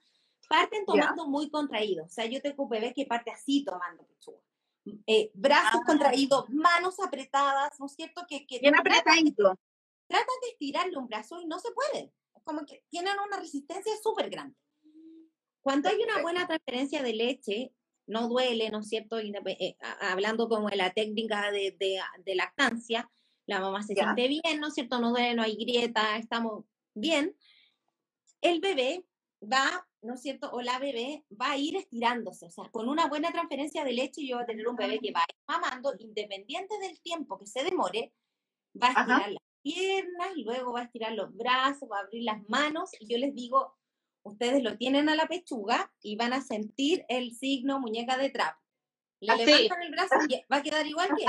[0.49, 2.07] parten tomando muy contraídos.
[2.09, 4.41] O sea, yo tengo un bebé que parte así tomando pechuga.
[5.07, 5.87] eh, brazos ah.
[5.87, 8.23] contraídos, manos apretadas, ¿no es cierto?
[8.29, 9.57] Que, que Bien apretadito.
[10.09, 12.13] Tratan de estirarle un brazo y no se puede.
[12.49, 14.57] Como que tienen una resistencia súper grande.
[15.61, 17.75] Cuando hay una buena transferencia de leche,
[18.07, 19.19] no duele, ¿no es cierto?
[19.19, 23.07] Eh, hablando como de la técnica de, de, lactancia,
[23.45, 24.99] la mamá se siente bien, ¿no es cierto?
[24.99, 27.37] No duele, no hay grieta, estamos bien.
[28.41, 29.05] El bebé
[29.43, 30.51] va, ¿no es cierto?
[30.51, 34.27] O la bebé va a ir estirándose, o sea, con una buena transferencia de leche
[34.27, 37.47] yo voy a tener un bebé que va a ir mamando, independiente del tiempo que
[37.47, 38.15] se demore,
[38.75, 42.91] va a estirar piernas, luego va a estirar los brazos, va a abrir las manos,
[43.01, 43.77] y yo les digo,
[44.23, 48.61] ustedes lo tienen a la pechuga y van a sentir el signo muñeca de trapo.
[49.21, 51.25] Le levantan el brazo y va a quedar igual que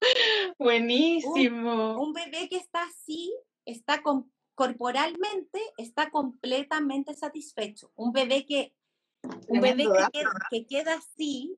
[0.58, 2.00] Buenísimo.
[2.00, 3.34] Un, bebé que está así,
[3.64, 4.02] está
[4.54, 7.90] corporalmente, está completamente satisfecho.
[7.96, 8.74] Un bebé que,
[9.48, 9.86] un bebé
[10.50, 11.56] que queda, así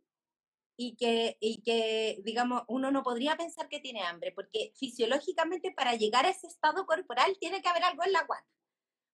[0.76, 5.94] y que, y que, digamos, uno no podría pensar que tiene hambre, porque fisiológicamente para
[5.94, 8.48] llegar a ese estado corporal tiene que haber algo en la guata.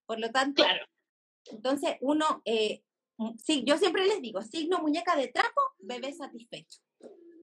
[0.07, 0.85] Por lo tanto, claro.
[1.47, 2.83] entonces uno, eh,
[3.45, 6.81] sí, yo siempre les digo, signo muñeca de trapo, bebé satisfecho.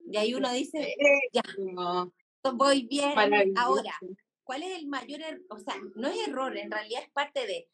[0.10, 0.96] Y ahí uno dice,
[1.34, 1.44] ya,
[2.54, 3.14] voy bien.
[3.58, 3.94] Ahora,
[4.44, 5.46] ¿cuál es el mayor error?
[5.50, 7.70] O sea, no es error, en realidad es parte de,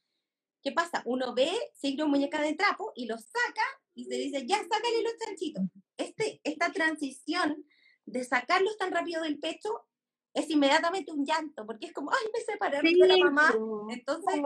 [0.62, 1.04] ¿qué pasa?
[1.06, 5.14] Uno ve signo muñeca de trapo y lo saca y se dice, ya, sácale los
[5.18, 5.64] chanchitos.
[5.98, 7.66] Este, esta transición
[8.06, 9.86] de sacarlos tan rápido del pecho
[10.34, 13.54] es inmediatamente un llanto, porque es como, ay, me separé de la mamá.
[13.90, 14.42] Entonces,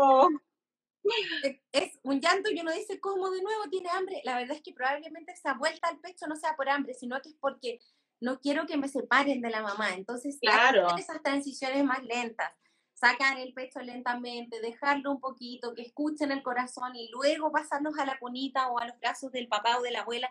[1.44, 4.22] e, es un llanto y uno dice, ¿cómo de nuevo tiene hambre?
[4.26, 7.30] La verdad es que probablemente esa vuelta al pecho no sea por hambre, sino que
[7.30, 7.80] es porque
[8.20, 9.94] no quiero que me separen de la mamá.
[9.94, 10.96] Entonces, claro.
[10.98, 12.52] esas transiciones más lentas,
[12.94, 18.06] sacar el pecho lentamente, dejarlo un poquito, que escuchen el corazón y luego pasarnos a
[18.06, 20.30] la cunita o a los brazos del papá o de la abuela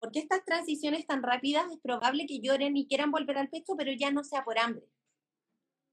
[0.00, 3.92] porque estas transiciones tan rápidas es probable que lloren y quieran volver al pecho, pero
[3.92, 4.86] ya no sea por hambre.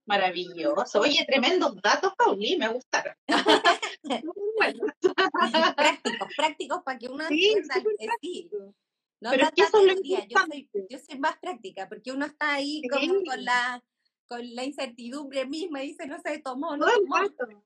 [0.05, 0.99] Maravilloso.
[0.99, 3.15] Oye, tremendos datos, Pauli, me gustaron.
[5.75, 7.75] prácticos, prácticos para que uno sí, entienda.
[8.21, 8.49] Sí.
[9.21, 12.25] No pero es que eso es lo yo, soy, yo soy más práctica, porque uno
[12.25, 13.83] está ahí como con la
[14.27, 17.63] con la incertidumbre misma y dice, no se tomó, no Todo el rato.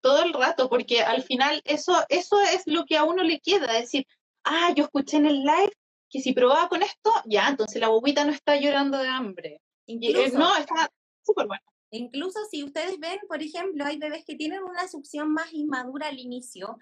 [0.00, 3.72] Todo el rato, porque al final eso, eso es lo que a uno le queda,
[3.72, 4.06] decir,
[4.44, 5.72] ah, yo escuché en el live
[6.08, 9.60] que si probaba con esto, ya, entonces la bobita no está llorando de hambre.
[9.86, 10.88] Eh, no, está
[11.24, 11.62] súper bueno.
[11.90, 16.18] Incluso si ustedes ven, por ejemplo, hay bebés que tienen una succión más inmadura al
[16.18, 16.78] inicio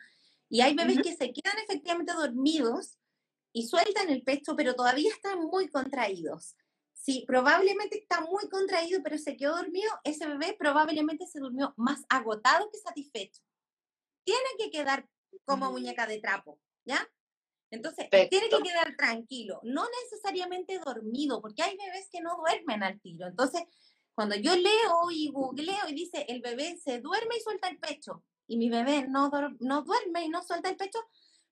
[0.48, 2.98] y hay bebés que se quedan efectivamente dormidos
[3.52, 6.56] y sueltan el pecho, pero todavía están muy contraídos.
[6.94, 12.04] Si probablemente está muy contraído, pero se quedó dormido, ese bebé probablemente se durmió más
[12.08, 13.42] agotado que satisfecho.
[14.24, 15.08] Tiene que quedar
[15.44, 17.06] como muñeca de trapo, ¿ya?
[17.72, 23.00] Entonces, tiene que quedar tranquilo, no necesariamente dormido, porque hay bebés que no duermen al
[23.00, 23.26] tiro.
[23.26, 23.62] Entonces,
[24.14, 28.24] cuando yo leo y googleo y dice, el bebé se duerme y suelta el pecho,
[28.46, 29.30] y mi bebé no,
[29.60, 30.98] no duerme y no suelta el pecho,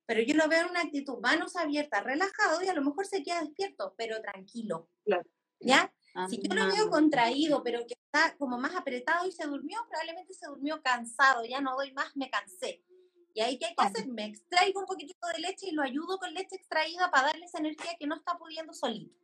[0.05, 3.23] pero yo lo veo en una actitud manos abiertas, relajado, y a lo mejor se
[3.23, 4.91] queda despierto, pero tranquilo.
[5.59, 5.91] ¿Ya?
[6.29, 10.35] si yo lo veo contraído, pero que está como más apretado y se durmió, probablemente
[10.35, 12.83] se durmió cansado, ya no doy más, me cansé.
[13.35, 14.09] Y ahí, ¿qué hay que hacer?
[14.09, 17.59] Me extraigo un poquitito de leche y lo ayudo con leche extraída para darle esa
[17.59, 19.15] energía que no está pudiendo solito.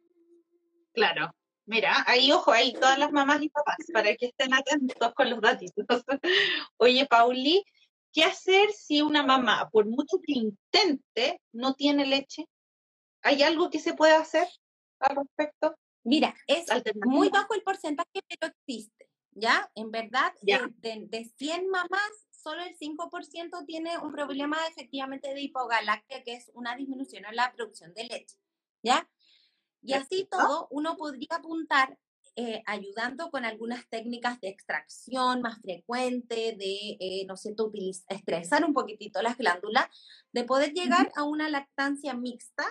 [0.93, 1.35] Claro.
[1.67, 5.41] Mira, ahí ojo, ahí todas las mamás y papás, para que estén atentos con los
[5.41, 5.87] datitos.
[6.77, 7.65] Oye, Pauli,
[8.13, 12.47] ¿qué hacer si una mamá, por mucho que intente, no tiene leche?
[13.23, 14.47] ¿Hay algo que se puede hacer
[15.01, 15.77] al respecto?
[16.05, 16.67] Mira, es
[17.05, 19.69] muy bajo el porcentaje, pero existe, ¿ya?
[19.75, 20.71] En verdad, De,
[21.09, 26.77] de 100 mamás, solo el 5% tiene un problema efectivamente de hipogalactia, que es una
[26.77, 28.37] disminución en la producción de leche,
[28.85, 29.09] ¿ya?
[29.83, 31.99] Y así todo, uno podría apuntar
[32.37, 37.57] eh, ayudando con algunas técnicas de extracción más frecuente, de, eh, ¿no sé,
[38.09, 39.87] estresar un poquitito las glándulas,
[40.31, 42.65] de poder llegar a una lactancia mixta,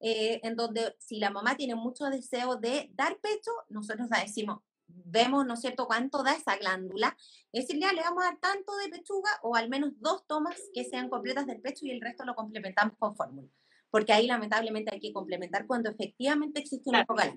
[0.00, 5.46] eh, en donde si la mamá tiene mucho deseo de dar pecho, nosotros decimos, vemos,
[5.46, 7.16] ¿no es cierto?, cuánto da esa glándula,
[7.52, 10.56] es decir, ya le vamos a dar tanto de pechuga o al menos dos tomas
[10.74, 13.48] que sean completas del pecho y el resto lo complementamos con fórmula,
[13.90, 17.34] porque ahí lamentablemente hay que complementar cuando efectivamente existe una claro.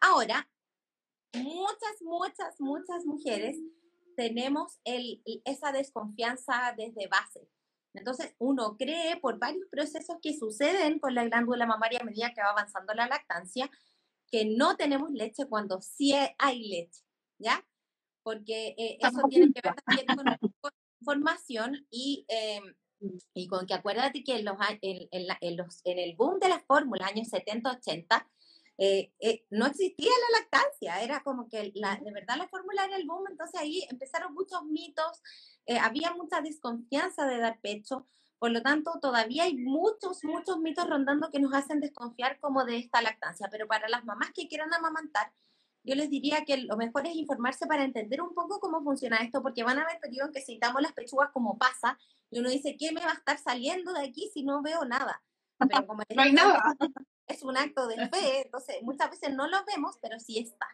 [0.00, 0.48] Ahora,
[1.34, 3.56] muchas, muchas, muchas mujeres
[4.16, 7.48] tenemos el, esa desconfianza desde base.
[7.94, 12.42] Entonces, uno cree por varios procesos que suceden con la glándula mamaria a medida que
[12.42, 13.70] va avanzando la lactancia,
[14.30, 17.02] que no tenemos leche cuando sí hay leche,
[17.38, 17.66] ¿ya?
[18.22, 20.38] Porque eh, eso tiene que ver también con la
[21.00, 22.60] información y eh.
[23.34, 26.64] Y con que acuérdate que en, los, en, en, los, en el boom de las
[26.64, 28.26] fórmulas, años 70, 80,
[28.78, 32.96] eh, eh, no existía la lactancia, era como que la, de verdad la fórmula era
[32.96, 35.22] el boom, entonces ahí empezaron muchos mitos,
[35.64, 38.06] eh, había mucha desconfianza de dar pecho,
[38.38, 42.76] por lo tanto todavía hay muchos, muchos mitos rondando que nos hacen desconfiar como de
[42.76, 45.32] esta lactancia, pero para las mamás que quieran amamantar,
[45.82, 49.40] yo les diría que lo mejor es informarse para entender un poco cómo funciona esto,
[49.42, 51.98] porque van a haber periodos en que citamos las pechugas como pasa,
[52.30, 55.22] y uno dice, ¿qué me va a estar saliendo de aquí si no veo nada?
[55.58, 56.74] Pero como no hay nada.
[57.26, 60.66] Es un acto de fe, entonces muchas veces no lo vemos, pero sí está.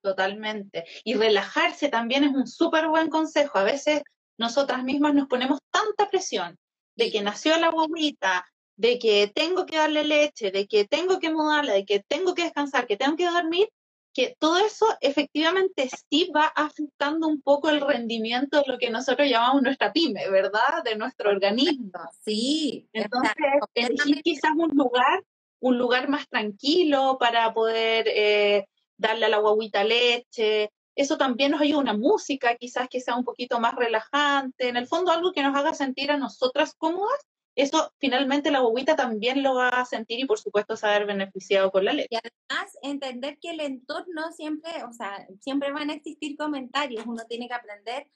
[0.00, 0.86] Totalmente.
[1.04, 3.58] Y relajarse también es un súper buen consejo.
[3.58, 4.02] A veces
[4.38, 6.56] nosotras mismas nos ponemos tanta presión
[6.96, 8.46] de que nació la guaguita,
[8.76, 12.44] de que tengo que darle leche, de que tengo que mudarla, de que tengo que
[12.44, 13.68] descansar, que tengo que dormir,
[14.14, 19.28] que todo eso efectivamente sí va afectando un poco el rendimiento de lo que nosotros
[19.28, 20.82] llamamos nuestra pyme, ¿verdad?
[20.84, 21.90] De nuestro organismo.
[22.24, 22.88] Sí.
[22.92, 23.34] Entonces,
[23.74, 25.24] elegir quizás un lugar,
[25.60, 30.70] un lugar más tranquilo para poder eh, darle a la guaguita leche.
[30.98, 34.68] Eso también nos ayuda una música, quizás que sea un poquito más relajante.
[34.68, 37.20] En el fondo, algo que nos haga sentir a nosotras cómodas
[37.58, 41.84] eso finalmente la bobita también lo va a sentir y por supuesto saber beneficiado con
[41.84, 42.08] la leche.
[42.12, 47.24] Y además entender que el entorno siempre, o sea, siempre van a existir comentarios, uno
[47.28, 48.06] tiene que aprender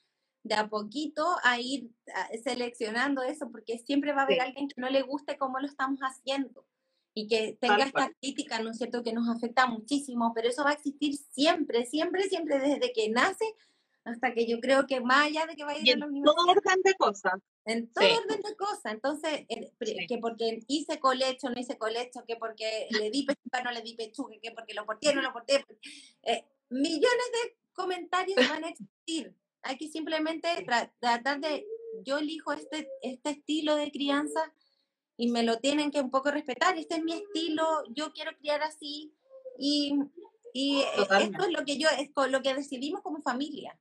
[0.45, 1.91] de a poquito a ir
[2.45, 5.99] seleccionando eso, porque siempre va a haber alguien que no le guste cómo lo estamos
[6.03, 6.65] haciendo
[7.15, 10.71] y que tenga esta crítica, ¿no es cierto?, que nos afecta muchísimo, pero eso va
[10.71, 13.45] a existir siempre, siempre, siempre, desde que nace
[14.05, 16.35] hasta que yo creo que más allá de que vaya a ir a la universidad.
[16.35, 17.35] todo orden de cosas.
[17.65, 18.93] En todo orden de cosas.
[18.93, 19.47] Entonces,
[20.09, 23.95] que porque hice colecho, no hice colecho, que porque le di pechuga, no le di
[23.95, 25.65] pechuga, que porque lo porté, no lo porté.
[26.25, 29.35] Eh, millones de comentarios van a existir.
[29.63, 30.49] Hay que simplemente
[30.99, 31.65] tratar de,
[32.05, 34.53] yo elijo este, este estilo de crianza
[35.23, 36.77] y me lo tienen que un poco respetar.
[36.77, 39.15] Este es mi estilo, yo quiero criar así
[39.57, 39.95] y,
[40.53, 43.79] y esto es lo que yo, es lo que decidimos como familia.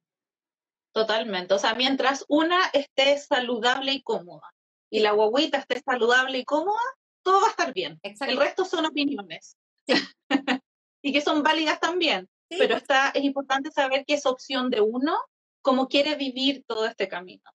[0.91, 1.56] Totalmente.
[1.56, 4.54] O sea, mientras una esté saludable y cómoda
[4.91, 6.77] y la guaguita esté saludable y cómoda,
[7.23, 7.99] todo va a estar bien.
[8.04, 9.58] El resto son opiniones.
[11.01, 12.30] y que son válidas también.
[12.49, 15.17] Pero está, es importante saber que es opción de uno,
[15.63, 17.49] cómo quiere vivir todo este camino.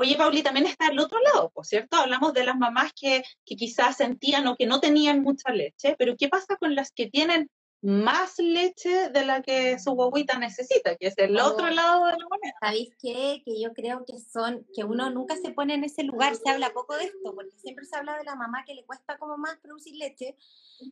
[0.00, 1.96] Oye, Pauli, también está el otro lado, ¿por cierto?
[1.96, 6.16] Hablamos de las mamás que, que quizás sentían o que no tenían mucha leche, pero
[6.16, 11.08] ¿qué pasa con las que tienen más leche de la que su guaguita necesita, que
[11.08, 11.70] es el otro oh.
[11.70, 12.54] lado de la moneda.
[12.60, 13.42] ¿Sabéis qué?
[13.44, 16.72] Que yo creo que son, que uno nunca se pone en ese lugar, se habla
[16.72, 19.58] poco de esto, porque siempre se habla de la mamá que le cuesta como más
[19.58, 20.36] producir leche,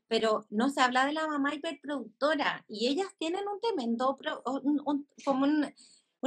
[0.06, 4.16] pero no se habla de la mamá hiperproductora, y ellas tienen un tremendo,
[4.62, 5.74] un, como un,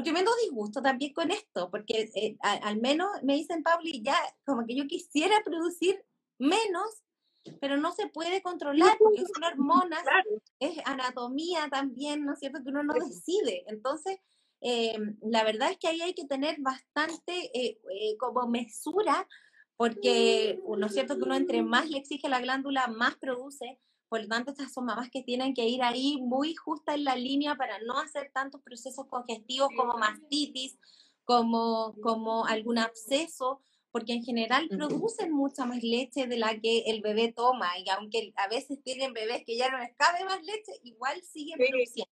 [0.04, 4.76] tremendo disgusto también con esto, porque eh, al menos me dicen, Pauli, ya como que
[4.76, 6.04] yo quisiera producir
[6.38, 7.04] menos
[7.60, 10.04] pero no se puede controlar porque son hormonas,
[10.60, 12.62] es anatomía también, ¿no es cierto?
[12.64, 13.64] Que uno no decide.
[13.68, 14.20] Entonces,
[14.62, 19.28] eh, la verdad es que ahí hay que tener bastante eh, eh, como mesura,
[19.78, 21.18] porque, ¿no es cierto?
[21.18, 23.80] Que uno entre más le exige la glándula, más produce.
[24.10, 27.16] Por lo tanto, estas son mamás que tienen que ir ahí muy justa en la
[27.16, 30.78] línea para no hacer tantos procesos congestivos como mastitis,
[31.26, 37.02] como, como algún absceso, porque en general producen mucha más leche de la que el
[37.02, 40.74] bebé toma y aunque a veces tienen bebés que ya no les cabe más leche,
[40.84, 42.12] igual siguen produciendo.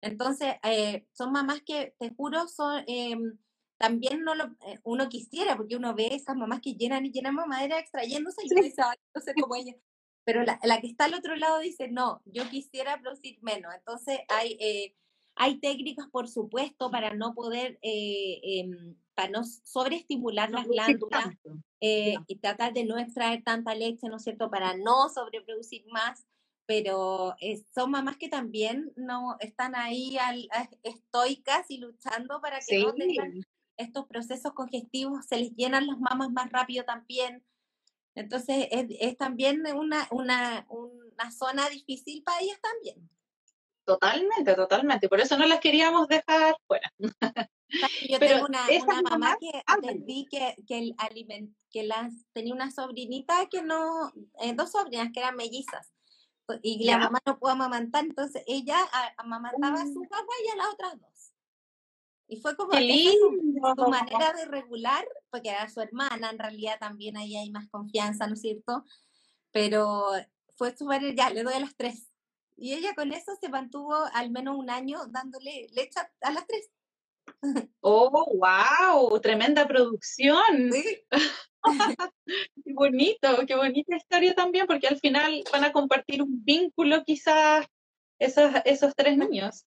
[0.00, 2.84] Entonces, eh, son mamás que, te juro, son...
[2.86, 3.38] Em,
[3.78, 7.34] también no lo, eh, uno quisiera, porque uno ve esas mamás que llenan y llenan
[7.34, 8.82] mamadera extrayéndose y dice,
[9.14, 9.74] no sé cómo ella.
[10.26, 13.72] Pero la, la, que está al otro lado dice, no, yo quisiera producir menos.
[13.74, 14.94] Entonces hay, eh,
[15.36, 21.30] hay técnicas, por supuesto, para no poder em, para no sobreestimular las glándulas
[21.80, 26.26] eh, y tratar de no extraer tanta leche, ¿no es cierto?, para no sobreproducir más,
[26.66, 27.34] pero
[27.74, 30.48] son mamás que también no están ahí al,
[30.82, 33.42] estoicas y luchando para que no tengan
[33.78, 37.42] estos procesos congestivos, se les llenan las mamas más rápido también.
[38.16, 43.08] Entonces es, es también una, una, una zona difícil para ellas también.
[43.84, 45.08] Totalmente, totalmente.
[45.08, 46.92] Por eso no las queríamos dejar fuera.
[48.08, 48.66] Yo tengo una,
[49.08, 54.54] mamá que entendí que, que, el aliment, que las, tenía una sobrinita que no, eh,
[54.54, 55.92] dos sobrinas que eran mellizas.
[56.62, 58.78] Y la mamá no pudo amamantar, entonces ella
[59.16, 60.46] amamantaba a su papá mm.
[60.46, 61.15] y a las otras dos.
[62.28, 67.36] Y fue como su, manera de regular, porque era su hermana, en realidad también ahí
[67.36, 68.84] hay más confianza, ¿no es cierto?
[69.52, 70.06] Pero
[70.56, 72.10] fue su manera, ya, le doy a las tres.
[72.56, 76.70] Y ella con eso se mantuvo al menos un año dándole leche a las tres.
[77.80, 80.70] Oh, wow, tremenda producción.
[82.64, 87.66] qué bonito, qué bonita historia también, porque al final van a compartir un vínculo quizás
[88.18, 89.64] esos, esos tres niños.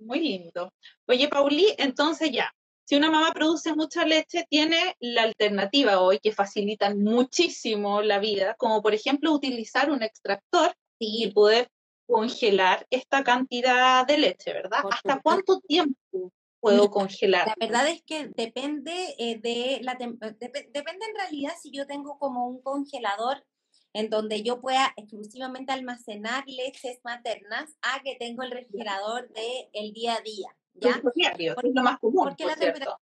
[0.00, 0.72] Muy lindo.
[1.06, 2.52] Oye, Pauli, entonces ya,
[2.84, 8.56] si una mamá produce mucha leche, tiene la alternativa hoy que facilitan muchísimo la vida,
[8.58, 11.68] como por ejemplo utilizar un extractor y poder
[12.06, 14.80] congelar esta cantidad de leche, ¿verdad?
[14.90, 17.46] ¿Hasta cuánto tiempo puedo congelar?
[17.46, 22.48] La verdad es que depende eh, de la depende en realidad si yo tengo como
[22.48, 23.44] un congelador
[23.92, 29.92] en donde yo pueda exclusivamente almacenar leches maternas a que tengo el refrigerador del el
[29.92, 30.56] día a día.
[30.74, 31.00] ¿ya?
[31.02, 32.24] porque, es lo más común.
[32.24, 32.98] Porque la temperatura,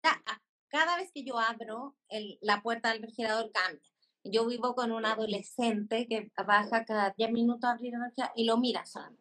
[0.68, 1.96] cada vez que yo abro
[2.40, 3.88] la puerta del refrigerador cambia.
[4.24, 7.94] Yo vivo con un adolescente que baja cada 10 minutos a abrir
[8.36, 9.20] y lo mira solamente.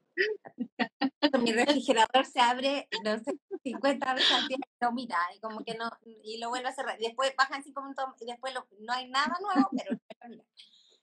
[1.41, 5.75] Mi refrigerador se abre, no sé, 50 veces al día, lo mira y como que
[5.75, 5.89] no,
[6.23, 7.01] y lo vuelve a cerrar.
[7.01, 10.43] Y después bajan 5 minutos y después no hay nada nuevo, pero lo mira.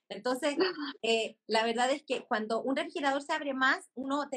[0.09, 0.57] Entonces,
[1.03, 4.27] eh, la verdad es que cuando un refrigerador se abre más, uno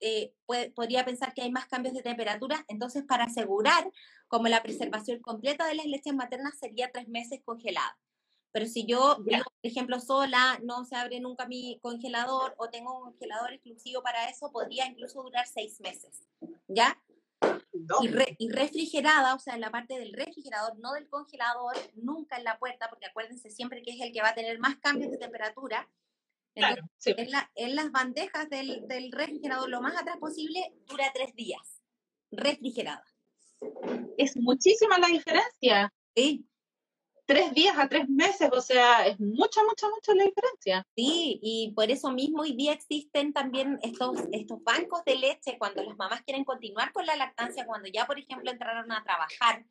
[0.00, 0.34] eh,
[0.74, 2.64] podría pensar que hay más cambios de temperatura.
[2.68, 3.90] Entonces, para asegurar
[4.28, 7.98] como la preservación completa de las leches maternas sería tres meses congelada.
[8.52, 12.98] Pero si yo vivo, por ejemplo, sola, no se abre nunca mi congelador o tengo
[12.98, 16.28] un congelador exclusivo para eso, podría incluso durar seis meses.
[16.68, 17.02] ¿Ya?
[18.38, 22.58] Y, refrigerada, o sea, en la parte del refrigerador, no del congelador, nunca en la
[22.58, 25.88] puerta, porque acuérdense siempre que es el que va a tener más cambios de temperatura.
[26.54, 26.76] en,
[27.56, 31.82] en, las bandejas del, del, refrigerador, lo más atrás posible, dura tres días,
[32.30, 33.04] refrigerada.
[34.18, 35.92] Es muchísima la diferencia.
[36.14, 36.46] Sí,
[37.32, 40.86] tres días a tres meses, o sea, es mucha, mucha, mucha la diferencia.
[40.94, 45.82] Sí, y por eso mismo hoy día existen también estos, estos bancos de leche cuando
[45.82, 49.64] las mamás quieren continuar con la lactancia, cuando ya, por ejemplo, entraron a trabajar.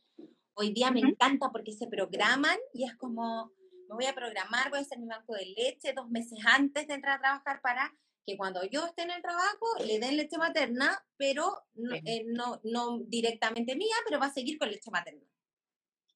[0.55, 3.51] Hoy día me encanta porque se programan y es como,
[3.89, 6.95] me voy a programar, voy a hacer mi banco de leche dos meses antes de
[6.95, 7.93] entrar a trabajar para
[8.25, 12.59] que cuando yo esté en el trabajo le den leche materna, pero no, eh, no,
[12.63, 15.21] no directamente mía, pero va a seguir con leche materna.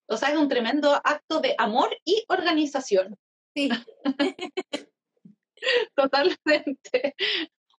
[0.07, 3.17] O sea, es un tremendo acto de amor y organización.
[3.55, 3.69] Sí.
[5.95, 7.15] Totalmente.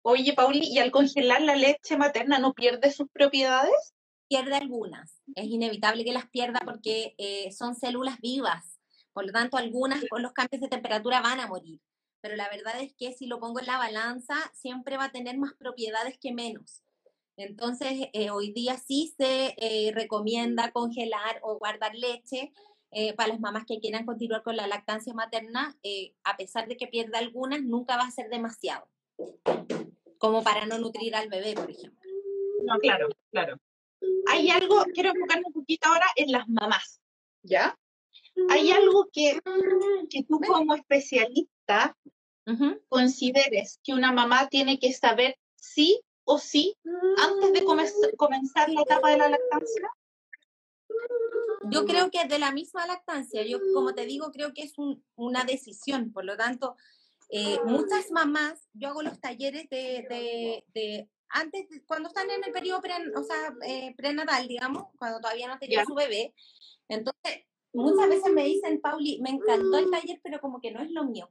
[0.03, 3.95] Oye, Pauli, ¿y al congelar la leche materna no pierde sus propiedades?
[4.29, 5.21] Pierde algunas.
[5.35, 8.81] Es inevitable que las pierda porque eh, son células vivas.
[9.13, 11.81] Por lo tanto, algunas con los cambios de temperatura van a morir.
[12.21, 15.39] Pero la verdad es que si lo pongo en la balanza, siempre va a tener
[15.39, 16.83] más propiedades que menos.
[17.37, 22.53] Entonces, eh, hoy día sí se eh, recomienda congelar o guardar leche
[22.91, 25.77] eh, para las mamás que quieran continuar con la lactancia materna,
[26.25, 28.89] a pesar de que pierda algunas, nunca va a ser demasiado,
[30.19, 32.01] como para no nutrir al bebé, por ejemplo.
[32.65, 33.59] No, claro, claro.
[34.29, 37.01] Hay algo, quiero enfocarme un poquito ahora en las mamás,
[37.43, 37.77] ¿ya?
[38.49, 39.39] Hay algo que,
[40.09, 41.97] que tú como especialista
[42.89, 46.77] consideres que una mamá tiene que saber sí o sí
[47.19, 47.65] antes de
[48.17, 49.91] comenzar la etapa de la lactancia?
[51.71, 54.75] Yo creo que de la misma lactancia, yo como te digo, creo que es
[55.15, 56.77] una decisión, por lo tanto,
[57.31, 62.81] eh, muchas mamás, yo hago los talleres de, de, antes, cuando están en el periodo
[63.17, 66.35] o sea, eh, prenatal, digamos, cuando todavía no tenía su bebé,
[66.89, 70.91] entonces muchas veces me dicen, Pauli, me encantó el taller, pero como que no es
[70.91, 71.31] lo mío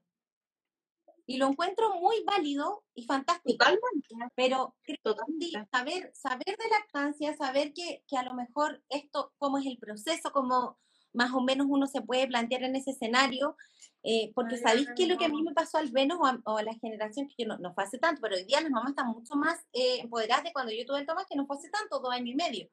[1.26, 3.58] y lo encuentro muy válido y fantástico.
[3.58, 4.34] Totalmente.
[4.36, 9.58] Pero creo que saber, saber de lactancia, saber que, que, a lo mejor esto, cómo
[9.58, 10.78] es el proceso, cómo
[11.14, 13.56] más o menos uno se puede plantear en ese escenario,
[14.04, 16.74] eh, porque sabéis que lo que a mí me pasó al menos o a, la
[16.76, 19.36] generación, que yo no, no fue hace tanto, pero hoy día las mamás están mucho
[19.36, 22.14] más eh, empoderadas de cuando yo tuve el Tomás, que no fue hace tanto, dos
[22.14, 22.70] años y medio.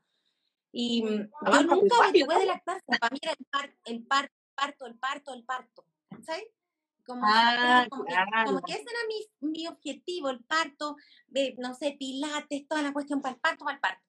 [0.72, 4.98] Y mm, yo nunca me tuve de lactancia, para mí era el, el parto, el
[4.98, 5.86] parto, el parto,
[6.22, 6.44] ¿sabes?
[7.04, 8.04] Como, ah, como,
[8.62, 10.96] que, ese era mi, mi, objetivo, el parto,
[11.26, 14.02] de, no sé, pilates, toda la cuestión para el parto, para el parto.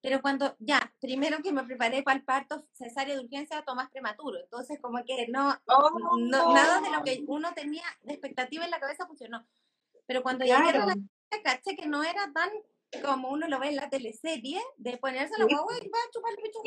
[0.00, 4.38] Pero cuando ya, primero que me preparé para el parto, cesárea de urgencia, tomás prematuro.
[4.40, 8.80] Entonces, como que no, no, nada de lo que uno tenía de expectativa en la
[8.80, 9.46] cabeza funcionó.
[10.06, 12.50] Pero cuando ya llegué a la caché que no era tan
[13.02, 16.32] como uno lo ve en la teleserie, de ponerse la guagua y va a chupar
[16.32, 16.60] el pecho,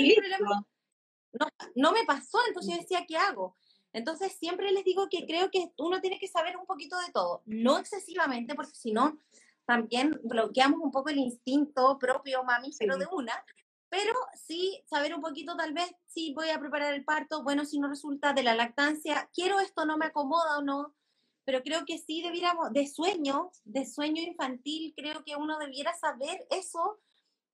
[1.32, 3.56] no, no me pasó, entonces yo decía, ¿qué hago?
[3.94, 7.42] Entonces siempre les digo que creo que uno tiene que saber un poquito de todo,
[7.46, 9.18] no excesivamente, porque si no,
[9.66, 13.34] también bloqueamos un poco el instinto propio mamífero de una,
[13.90, 17.80] pero sí saber un poquito tal vez si voy a preparar el parto, bueno, si
[17.80, 20.96] no resulta de la lactancia, quiero esto, no me acomoda o no,
[21.44, 26.46] pero creo que sí debiéramos, de sueño, de sueño infantil, creo que uno debiera saber
[26.52, 27.00] eso,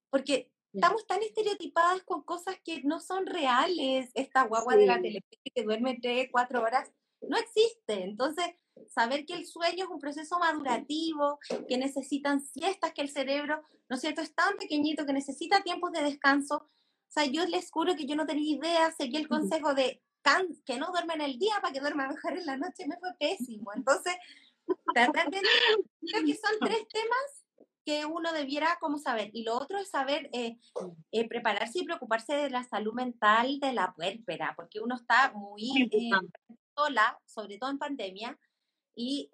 [0.09, 4.11] porque estamos tan estereotipadas con cosas que no son reales.
[4.13, 8.03] Esta guagua de la televisión que duerme tres, cuatro horas, no existe.
[8.03, 8.45] Entonces,
[8.89, 13.95] saber que el sueño es un proceso madurativo, que necesitan siestas, que el cerebro, ¿no
[13.95, 16.55] es cierto?, es tan pequeñito que necesita tiempos de descanso.
[16.57, 20.01] O sea, yo les juro que yo no tenía idea, seguí el consejo de
[20.65, 23.71] que no duermen el día para que duerma mejor en la noche, me fue pésimo.
[23.75, 24.15] Entonces,
[24.67, 27.44] creo que son tres temas
[27.85, 29.29] que uno debiera como saber.
[29.33, 30.57] Y lo otro es saber eh,
[31.11, 35.87] eh, prepararse y preocuparse de la salud mental de la puérpera, porque uno está muy
[35.91, 36.09] eh,
[36.75, 38.37] sola, sobre todo en pandemia,
[38.97, 39.29] y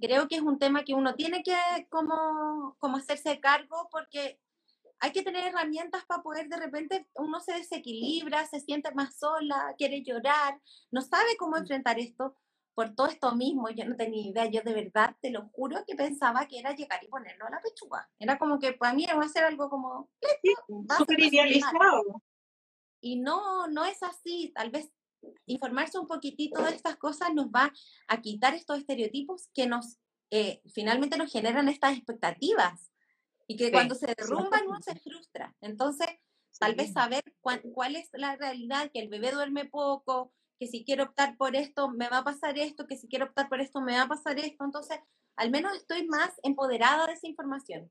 [0.00, 1.54] creo que es un tema que uno tiene que
[1.88, 4.40] como, como hacerse cargo porque
[4.98, 9.74] hay que tener herramientas para poder de repente uno se desequilibra, se siente más sola,
[9.78, 10.60] quiere llorar,
[10.90, 12.36] no sabe cómo enfrentar esto
[12.74, 15.94] por todo esto mismo, yo no tenía idea, yo de verdad, te lo juro que
[15.94, 18.08] pensaba que era llegar y ponerlo a la pechuga.
[18.18, 20.10] Era como que para mí era hacer algo como...
[20.96, 22.22] Súper idealizado.
[23.00, 24.90] Y no, no es así, tal vez
[25.46, 27.72] informarse un poquitito de estas cosas nos va
[28.08, 29.98] a quitar estos estereotipos que nos,
[30.30, 32.90] eh, finalmente nos generan estas expectativas
[33.46, 35.54] y que cuando se derrumban uno se frustra.
[35.60, 36.08] Entonces,
[36.58, 40.32] tal vez saber cuál es la realidad, que el bebé duerme poco,
[40.62, 43.48] que si quiero optar por esto me va a pasar esto, que si quiero optar
[43.48, 44.64] por esto me va a pasar esto.
[44.64, 44.96] Entonces,
[45.34, 47.90] al menos estoy más empoderada de esa información.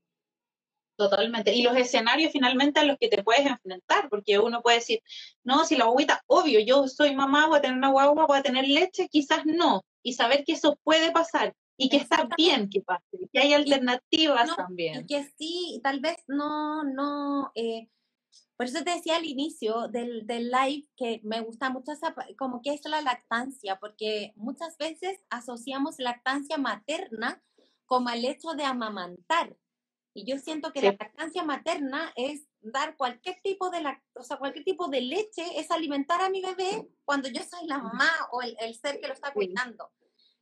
[0.96, 1.52] Totalmente.
[1.52, 5.00] Y los escenarios finalmente a los que te puedes enfrentar, porque uno puede decir,
[5.44, 8.42] no, si la guaguita, obvio, yo soy mamá, voy a tener una guagua, voy a
[8.42, 9.82] tener leche, quizás no.
[10.02, 14.56] Y saber que eso puede pasar y que está bien que pase, que hay alternativas
[14.56, 15.02] también.
[15.02, 17.88] Y que sí, tal vez no, no, eh,
[18.62, 22.62] por eso te decía al inicio del, del, live que me gusta mucho esa, como
[22.62, 27.42] que es la lactancia, porque muchas veces asociamos lactancia materna
[27.86, 29.56] como el hecho de amamantar.
[30.14, 33.82] Y yo siento que la lactancia materna es dar cualquier tipo de
[34.14, 37.78] o sea, cualquier tipo de leche, es alimentar a mi bebé cuando yo soy la
[37.78, 39.90] mamá o el, el ser que lo está cuidando.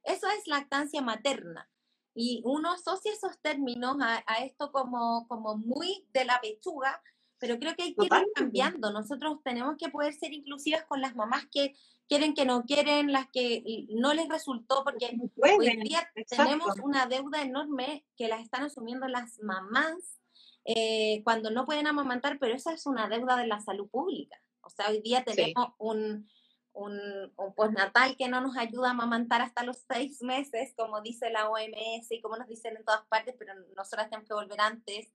[0.03, 1.71] Eso es lactancia materna.
[2.13, 7.03] Y uno asocia esos términos a, a esto como, como muy de la pechuga,
[7.41, 8.93] pero creo que hay que ir cambiando.
[8.93, 11.75] Nosotros tenemos que poder ser inclusivas con las mamás que
[12.07, 17.43] quieren, que no quieren, las que no les resultó, porque hoy día tenemos una deuda
[17.43, 20.21] enorme que las están asumiendo las mamás
[20.67, 24.37] eh, cuando no pueden amamantar, pero esa es una deuda de la salud pública.
[24.61, 26.29] O sea, hoy día tenemos un,
[26.75, 27.01] un,
[27.37, 31.49] un, postnatal que no nos ayuda a amamantar hasta los seis meses, como dice la
[31.49, 35.11] OMS y como nos dicen en todas partes, pero nosotras tenemos que volver antes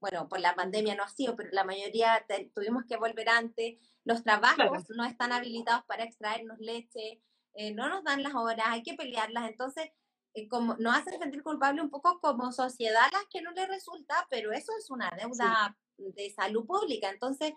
[0.00, 2.24] bueno, por la pandemia no ha sido, pero la mayoría
[2.54, 7.22] tuvimos que volver antes, los trabajos no están habilitados para extraernos leche,
[7.54, 9.90] eh, no nos dan las horas, hay que pelearlas, entonces
[10.34, 14.26] eh, como nos hacen sentir culpable un poco como sociedad las que no les resulta,
[14.28, 17.52] pero eso es una deuda de salud pública, entonces...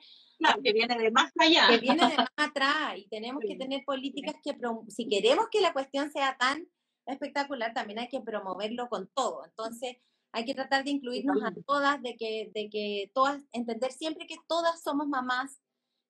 [0.63, 1.67] que viene de más allá.
[1.69, 4.55] Que viene de más atrás y tenemos que tener políticas que,
[4.87, 6.67] si queremos que la cuestión sea tan
[7.05, 9.43] espectacular, también hay que promoverlo con todo.
[9.45, 9.97] Entonces,
[10.31, 14.37] hay que tratar de incluirnos a todas, de que, de que todas, entender siempre que
[14.47, 15.59] todas somos mamás,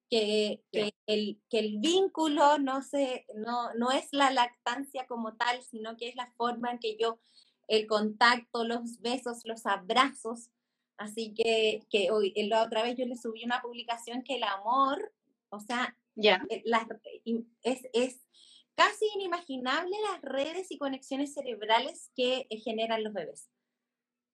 [0.09, 5.61] que, que, el, que el vínculo no, se, no, no es la lactancia como tal,
[5.63, 7.19] sino que es la forma en que yo,
[7.67, 10.49] el contacto, los besos, los abrazos.
[10.97, 15.13] Así que, que hoy, la otra vez yo le subí una publicación que el amor,
[15.49, 16.63] o sea, ya eh,
[17.61, 18.19] es, es
[18.75, 23.49] casi inimaginable las redes y conexiones cerebrales que eh, generan los bebés.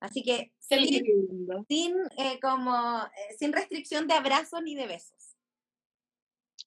[0.06, 5.36] Así que sin, eh, como, eh, sin restricción de abrazos ni de besos.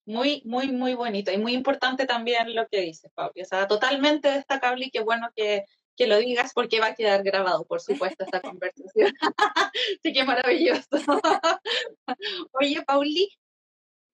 [0.04, 3.40] Muy, muy, muy bonito y muy importante también lo que dices, Pablo.
[3.40, 5.64] O sea, totalmente destacable y qué bueno que,
[5.96, 9.12] que lo digas porque va a quedar grabado, por supuesto, esta conversación.
[10.02, 10.88] Así que maravilloso.
[12.52, 13.28] Oye, Pauli,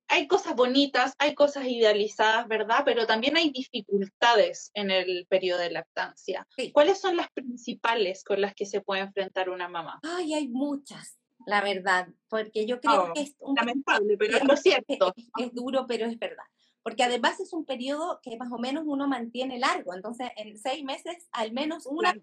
[0.08, 2.82] hay cosas bonitas, hay cosas idealizadas, ¿verdad?
[2.84, 6.46] Pero también hay dificultades en el periodo de lactancia.
[6.72, 10.00] ¿Cuáles son las principales con las que se puede enfrentar una mamá?
[10.02, 14.56] Ay, hay muchas, la verdad, porque yo creo que es un lamentable, pero es lo
[14.56, 15.14] cierto.
[15.38, 16.44] Es, duro, pero es verdad.
[16.82, 20.84] Porque además es un periodo que más o menos uno mantiene largo, entonces en seis
[20.84, 22.14] meses al menos una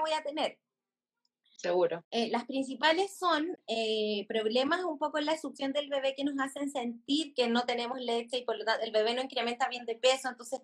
[0.00, 0.58] voy a tener.
[1.62, 2.04] Seguro.
[2.10, 6.34] Eh, las principales son eh, problemas un poco en la succión del bebé que nos
[6.40, 9.86] hacen sentir que no tenemos leche y por lo tanto el bebé no incrementa bien
[9.86, 10.60] de peso, entonces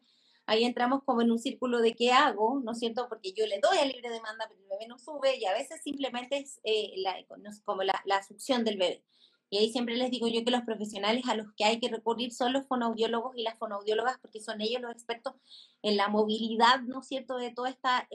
[0.47, 3.09] ahí entramos como en un círculo de qué hago, ¿no es cierto?
[3.09, 5.81] Porque yo le doy a libre demanda, pero el bebé no sube y a veces
[5.85, 7.15] simplemente es eh, la,
[7.65, 9.05] como la, succión del bebé.
[9.51, 12.33] Y ahí siempre les digo yo que los profesionales a los que hay que recurrir
[12.33, 15.35] son los fonoaudiólogos y las fonoaudiólogas porque son ellos los expertos
[15.83, 18.09] en la movilidad, ¿no es cierto?, de toda esta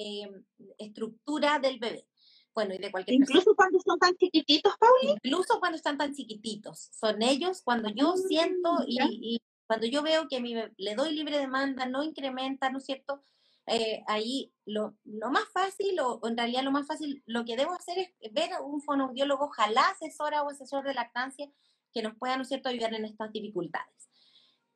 [0.77, 2.05] estructura del bebé.
[2.54, 5.18] Bueno, y de cualquier Incluso cuando son tan chiquititos, Pauli.
[5.24, 6.89] Incluso cuando están tan chiquititos.
[6.91, 11.39] Son ellos cuando yo siento Mm, y, cuando yo veo que mi, le doy libre
[11.39, 13.24] demanda, no incrementa, ¿no es cierto?
[13.66, 17.74] Eh, ahí lo, lo, más fácil, o, en realidad lo más fácil, lo que debo
[17.74, 21.49] hacer es ver a un fonoaudiólogo, ojalá asesora o asesor de lactancia,
[21.93, 24.10] que nos pueda, ¿no es cierto?, ayudar en estas dificultades.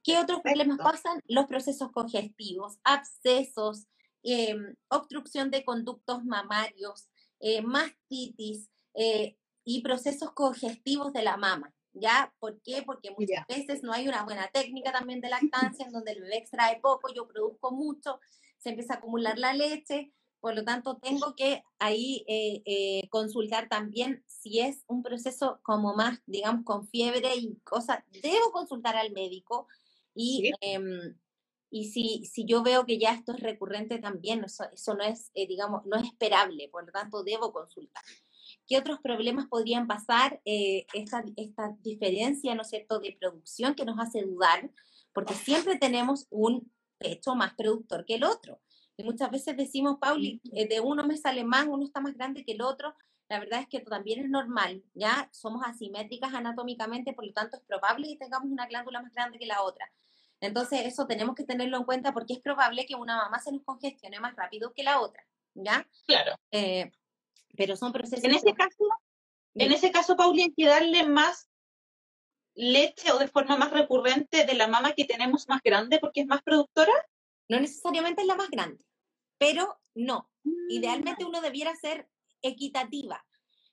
[0.04, 1.22] ¿Qué otros problemas pasan?
[1.28, 3.88] Los procesos congestivos, abscesos,
[4.24, 4.56] eh,
[4.88, 7.10] obstrucción de conductos mamarios,
[7.40, 11.74] eh, mastitis eh, y procesos congestivos de la mama.
[11.94, 12.32] ¿Ya?
[12.40, 12.84] ¿Por qué?
[12.86, 15.30] Porque muchas veces no hay una buena técnica también de
[15.76, 18.20] lactancia en donde el bebé extrae poco, yo produzco mucho,
[18.60, 23.68] se empieza a acumular la leche, por lo tanto tengo que ahí eh, eh, consultar
[23.68, 29.12] también si es un proceso como más, digamos, con fiebre y cosas, debo consultar al
[29.12, 29.68] médico
[30.14, 30.52] y, ¿Sí?
[30.62, 30.80] eh,
[31.70, 35.32] y si, si yo veo que ya esto es recurrente también, eso, eso no es,
[35.34, 38.04] eh, digamos, no es esperable, por lo tanto debo consultar.
[38.66, 40.42] ¿Qué otros problemas podrían pasar?
[40.46, 44.70] Eh, esta, esta diferencia, ¿no es cierto?, de producción que nos hace dudar,
[45.14, 48.62] porque siempre tenemos un pecho más productor que el otro.
[48.96, 52.44] Y muchas veces decimos, Pauli, eh, de uno me sale más, uno está más grande
[52.44, 52.96] que el otro.
[53.30, 55.30] La verdad es que también es normal, ¿ya?
[55.32, 59.46] Somos asimétricas anatómicamente, por lo tanto es probable que tengamos una glándula más grande que
[59.46, 59.92] la otra.
[60.40, 63.64] Entonces eso tenemos que tenerlo en cuenta porque es probable que una mamá se nos
[63.64, 65.26] congestione más rápido que la otra,
[65.56, 65.88] ¿ya?
[66.06, 66.36] Claro.
[66.52, 66.92] Eh,
[67.56, 68.24] pero son procesos...
[68.24, 68.86] En ese caso,
[69.56, 71.50] en ese caso, Pauli, hay que darle más
[72.54, 76.28] leche o de forma más recurrente de la mama que tenemos más grande porque es
[76.28, 76.94] más productora?
[77.50, 78.84] No necesariamente es la más grande,
[79.38, 80.30] pero no.
[80.70, 82.10] Idealmente uno debiera ser
[82.42, 83.24] equitativa.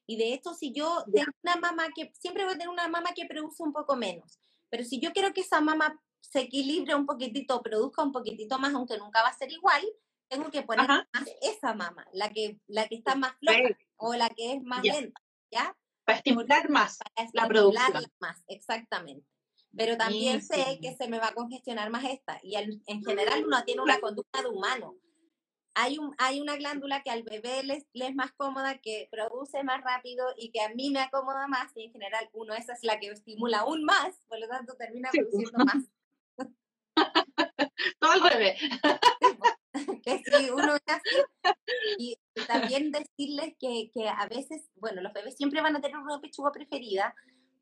[0.07, 3.12] Y de hecho, si yo tengo una mamá que, siempre voy a tener una mamá
[3.15, 4.39] que produce un poco menos,
[4.69, 6.01] pero si yo quiero que esa mamá
[6.31, 9.83] se equilibre un poquitito, produzca un poquitito más, aunque nunca va a ser igual,
[10.29, 11.09] tengo que poner Ajá.
[11.12, 13.87] más esa mama, la que, la que está más floja sí.
[13.97, 15.20] o la que es más lenta,
[15.51, 15.77] ¿ya?
[16.05, 18.05] Para estimular más Para la producción.
[18.20, 19.27] más, exactamente.
[19.77, 20.81] Pero también Sí, sé sí.
[20.81, 22.39] que se me va a congestionar más esta.
[22.43, 24.97] Y en general uno tiene una conducta de humano.
[25.75, 29.83] Hay, un, hay una glándula que al bebé le, es más cómoda, que produce más
[29.83, 31.72] rápido y que a mí me acomoda más.
[31.75, 35.11] Y en general uno esa es la que estimula aún más, por lo tanto termina
[35.11, 35.85] produciendo más.
[37.99, 38.61] Todo al revés.
[40.05, 40.76] que si uno.
[41.99, 45.97] Y, y también decirles que, que a veces, bueno, los bebés siempre van a tener
[45.99, 47.14] una pechuga preferida,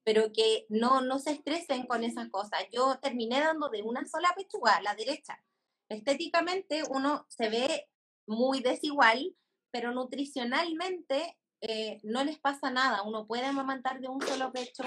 [0.05, 2.65] pero que no, no se estresen con esas cosas.
[2.73, 5.43] Yo terminé dando de una sola pechuga, la derecha.
[5.89, 7.89] Estéticamente uno se ve
[8.27, 9.35] muy desigual,
[9.71, 13.03] pero nutricionalmente eh, no les pasa nada.
[13.03, 14.85] Uno puede amamantar de un solo pecho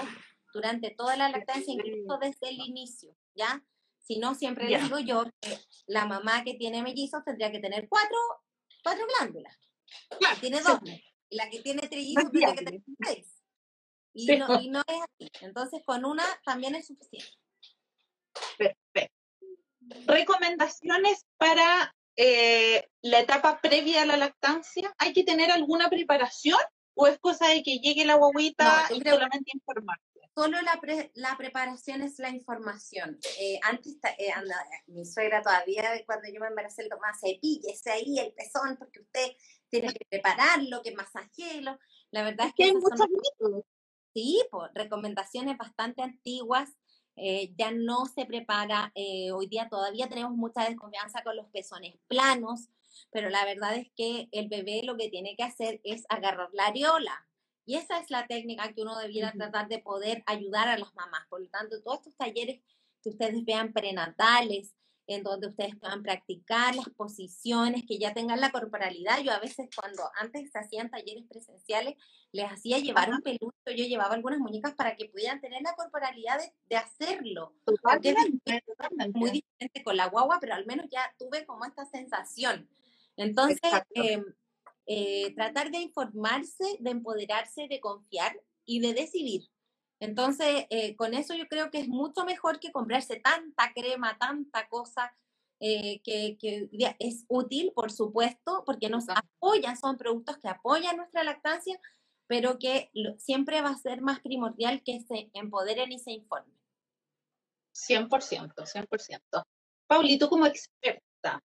[0.52, 3.62] durante toda la lactancia, incluso desde el inicio, ¿ya?
[4.06, 4.84] Si no, siempre les Ya.
[4.84, 8.16] digo yo que la mamá que tiene mellizos tendría que tener cuatro,
[8.84, 9.58] cuatro glándulas.
[10.18, 10.78] Claro, tiene dos.
[11.28, 13.42] Y la que tiene trillizos tendría que tener seis.
[14.14, 14.36] Y, Sí.
[14.38, 15.30] no, y no es así.
[15.40, 17.30] Entonces, con una también es suficiente.
[18.56, 19.14] Perfecto.
[20.06, 24.94] Recomendaciones para eh, la etapa previa a la lactancia.
[24.98, 26.58] ¿Hay que tener alguna preparación
[26.94, 30.15] o es cosa de que llegue la guaguita No, y creo- solamente informarse?
[30.36, 33.18] Solo la, pre- la preparación es la información.
[33.40, 34.54] Eh, antes, eh, anda,
[34.86, 39.32] mi suegra todavía, cuando yo me embaracé, le tomaba cepíllese ahí el pezón, porque usted
[39.70, 41.78] tiene que prepararlo, que masajelo.
[42.10, 43.64] La verdad es que hay son muchos métodos.
[44.12, 46.68] Sí, pues, recomendaciones bastante antiguas,
[47.16, 51.96] eh, ya no se prepara, eh, hoy día todavía tenemos mucha desconfianza con los pezones
[52.08, 52.68] planos,
[53.10, 56.66] pero la verdad es que el bebé lo que tiene que hacer es agarrar la
[56.66, 57.26] areola.
[57.66, 61.26] Y esa es la técnica que uno debiera tratar de poder ayudar a las mamás.
[61.28, 62.60] Por lo tanto, todos estos talleres
[63.02, 64.74] que ustedes vean prenatales,
[65.08, 69.20] en donde ustedes puedan practicar las posiciones, que ya tengan la corporalidad.
[69.20, 71.94] Yo a veces cuando antes se hacían talleres presenciales,
[72.32, 76.38] les hacía llevar un peluche, yo llevaba algunas muñecas para que pudieran tener la corporalidad
[76.38, 77.54] de, de hacerlo.
[77.64, 82.68] Porque es muy diferente con la guagua, pero al menos ya tuve como esta sensación.
[83.16, 83.60] Entonces,
[83.94, 84.22] eh,
[84.86, 89.48] eh, tratar de informarse, de empoderarse, de confiar y de decidir.
[90.00, 94.68] Entonces, eh, con eso yo creo que es mucho mejor que comprarse tanta crema, tanta
[94.68, 95.16] cosa,
[95.58, 96.68] eh, que, que
[96.98, 101.80] es útil, por supuesto, porque nos apoyan, son productos que apoyan nuestra lactancia,
[102.26, 106.54] pero que lo- siempre va a ser más primordial que se empoderen y se informen.
[107.72, 109.42] 100%, 100%.
[109.86, 111.42] Pauli, tú como experta,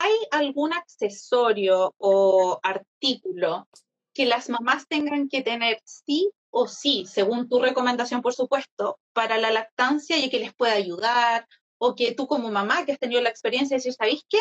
[0.00, 3.68] ¿hay algún accesorio o artículo
[4.12, 9.38] que las mamás tengan que tener sí o sí, según tu recomendación, por supuesto, para
[9.38, 11.46] la lactancia y que les pueda ayudar?
[11.78, 14.38] O que tú como mamá que has tenido la experiencia de decir, ¿sabéis qué?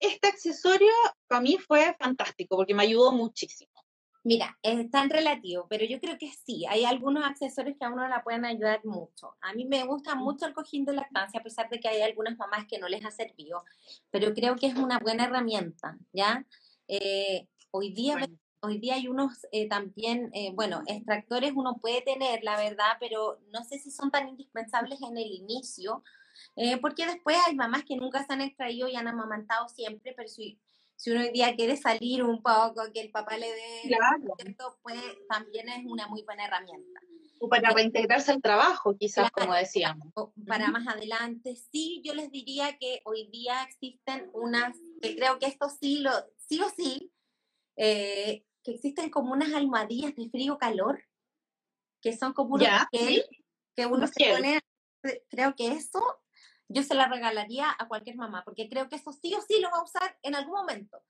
[0.00, 0.92] este accesorio
[1.26, 3.72] para mí fue fantástico porque me ayudó muchísimo.
[4.26, 8.08] Mira, es tan relativo, pero yo creo que sí, hay algunos accesorios que a uno
[8.08, 9.36] la pueden ayudar mucho.
[9.42, 12.38] A mí me gusta mucho el cojín de lactancia, a pesar de que hay algunas
[12.38, 13.64] mamás que no les ha servido,
[14.10, 16.46] pero creo que es una buena herramienta, ¿ya?
[16.88, 18.16] Eh, hoy día
[18.60, 23.38] hoy día hay unos eh, también, eh, bueno, extractores uno puede tener, la verdad, pero
[23.52, 26.02] no sé si son tan indispensables en el inicio,
[26.80, 30.58] porque después hay mamás que nunca se han extraído y han amamantado siempre, pero si
[30.96, 34.34] si uno hoy día quiere salir un poco, que el papá le dé, claro.
[34.82, 37.00] pues también es una muy buena herramienta.
[37.40, 40.08] O para reintegrarse al trabajo, quizás, como decíamos.
[40.46, 45.46] para más adelante, sí, yo les diría que hoy día existen unas, que creo que
[45.46, 47.12] esto sí, lo, sí o sí,
[47.76, 51.04] eh, que existen como unas almohadillas de frío-calor,
[52.00, 54.60] que son como unos que uno se pone,
[55.28, 56.00] creo que eso
[56.68, 59.70] yo se la regalaría a cualquier mamá, porque creo que eso sí o sí lo
[59.70, 61.02] va a usar en algún momento.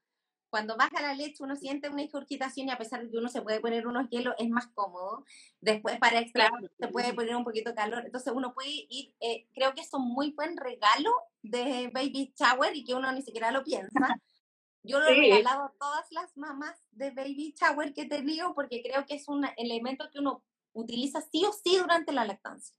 [0.55, 3.43] Cuando baja la leche uno siente una ingurgitación y a pesar de que uno se
[3.43, 5.25] puede poner unos hielos es más cómodo.
[5.61, 8.05] Después para extraer se puede poner un poquito de calor.
[8.05, 11.11] Entonces uno puede ir, eh, creo que es un muy buen regalo
[11.43, 13.91] de baby shower y que uno ni siquiera lo piensa.
[14.85, 18.81] Yo lo he regalado a todas las mamás de baby shower que he tenido porque
[18.81, 22.77] creo que es un elemento que uno utiliza sí o sí durante la lactancia.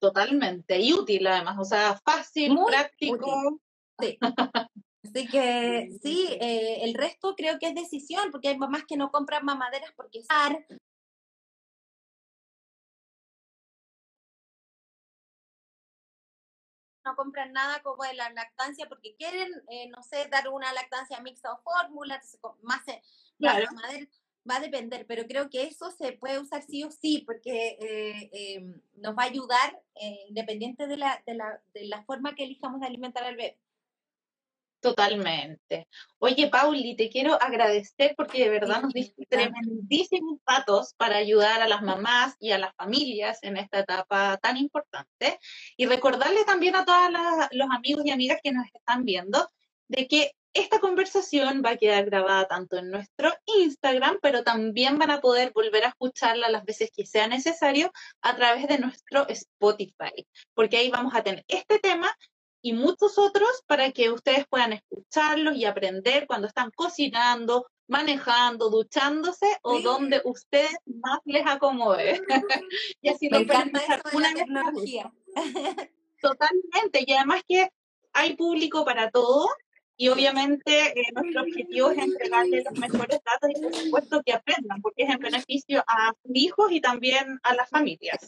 [0.00, 3.60] Totalmente, y útil además, o sea, fácil, práctico.
[4.00, 4.18] Sí.
[5.04, 9.10] Así que sí, eh, el resto creo que es decisión, porque hay mamás que no
[9.10, 10.22] compran mamaderas porque
[17.04, 21.20] no compran nada como de la lactancia porque quieren, eh, no sé, dar una lactancia
[21.20, 22.20] mixta o fórmula,
[22.62, 23.02] más, eh,
[23.38, 23.66] claro
[24.48, 28.30] va a depender, pero creo que eso se puede usar sí o sí, porque eh,
[28.32, 32.44] em, nos va a ayudar eh, independiente de la, de, la, de la forma que
[32.44, 33.58] elijamos de alimentar al bebé.
[34.80, 35.88] Totalmente.
[36.18, 41.68] Oye, Pauli, te quiero agradecer porque de verdad nos diste tremendísimos datos para ayudar a
[41.68, 45.38] las mamás y a las familias en esta etapa tan importante.
[45.76, 47.10] Y recordarle también a todos
[47.52, 49.50] los amigos y amigas que nos están viendo
[49.90, 55.10] de que esta conversación va a quedar grabada tanto en nuestro Instagram, pero también van
[55.10, 60.26] a poder volver a escucharla las veces que sea necesario a través de nuestro Spotify,
[60.54, 62.08] porque ahí vamos a tener este tema
[62.62, 69.46] y muchos otros para que ustedes puedan escucharlos y aprender cuando están cocinando, manejando, duchándose
[69.62, 72.20] o donde ustedes más les acomode.
[73.02, 75.12] y así Me de la tecnología.
[76.20, 77.70] Totalmente, y además que
[78.12, 79.48] hay público para todo
[80.00, 84.80] y obviamente eh, nuestro objetivo es entregarles los mejores datos y por supuesto que aprendan,
[84.80, 88.26] porque es en beneficio a sus hijos y también a las familias.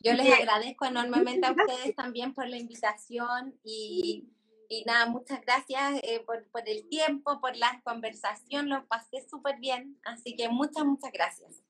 [0.00, 4.24] Yo les agradezco enormemente a ustedes también por la invitación y,
[4.68, 9.60] y nada, muchas gracias eh, por, por, el tiempo, por la conversación, lo pasé súper
[9.60, 11.62] bien, así que muchas, muchas gracias.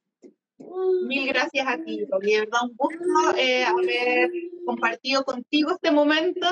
[0.58, 4.30] Mil gracias a ti, de verdad un gusto eh, haber
[4.64, 6.46] compartido contigo este momento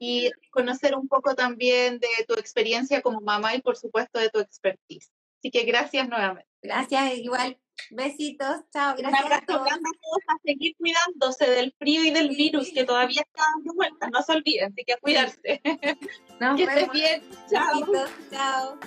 [0.00, 4.40] y conocer un poco también de tu experiencia como mamá y por supuesto de tu
[4.40, 5.12] expertise.
[5.38, 6.48] Así que gracias nuevamente.
[6.62, 7.58] Gracias, igual.
[7.90, 9.20] Besitos, chao, gracias.
[9.20, 13.42] Un abrazo a todos a seguir cuidándose del frío y del virus que todavía está
[13.54, 15.60] dando vueltas, no se olviden, así que a cuidarse.
[15.62, 17.80] que estés bien, chao.
[17.80, 18.78] Besitos, chao.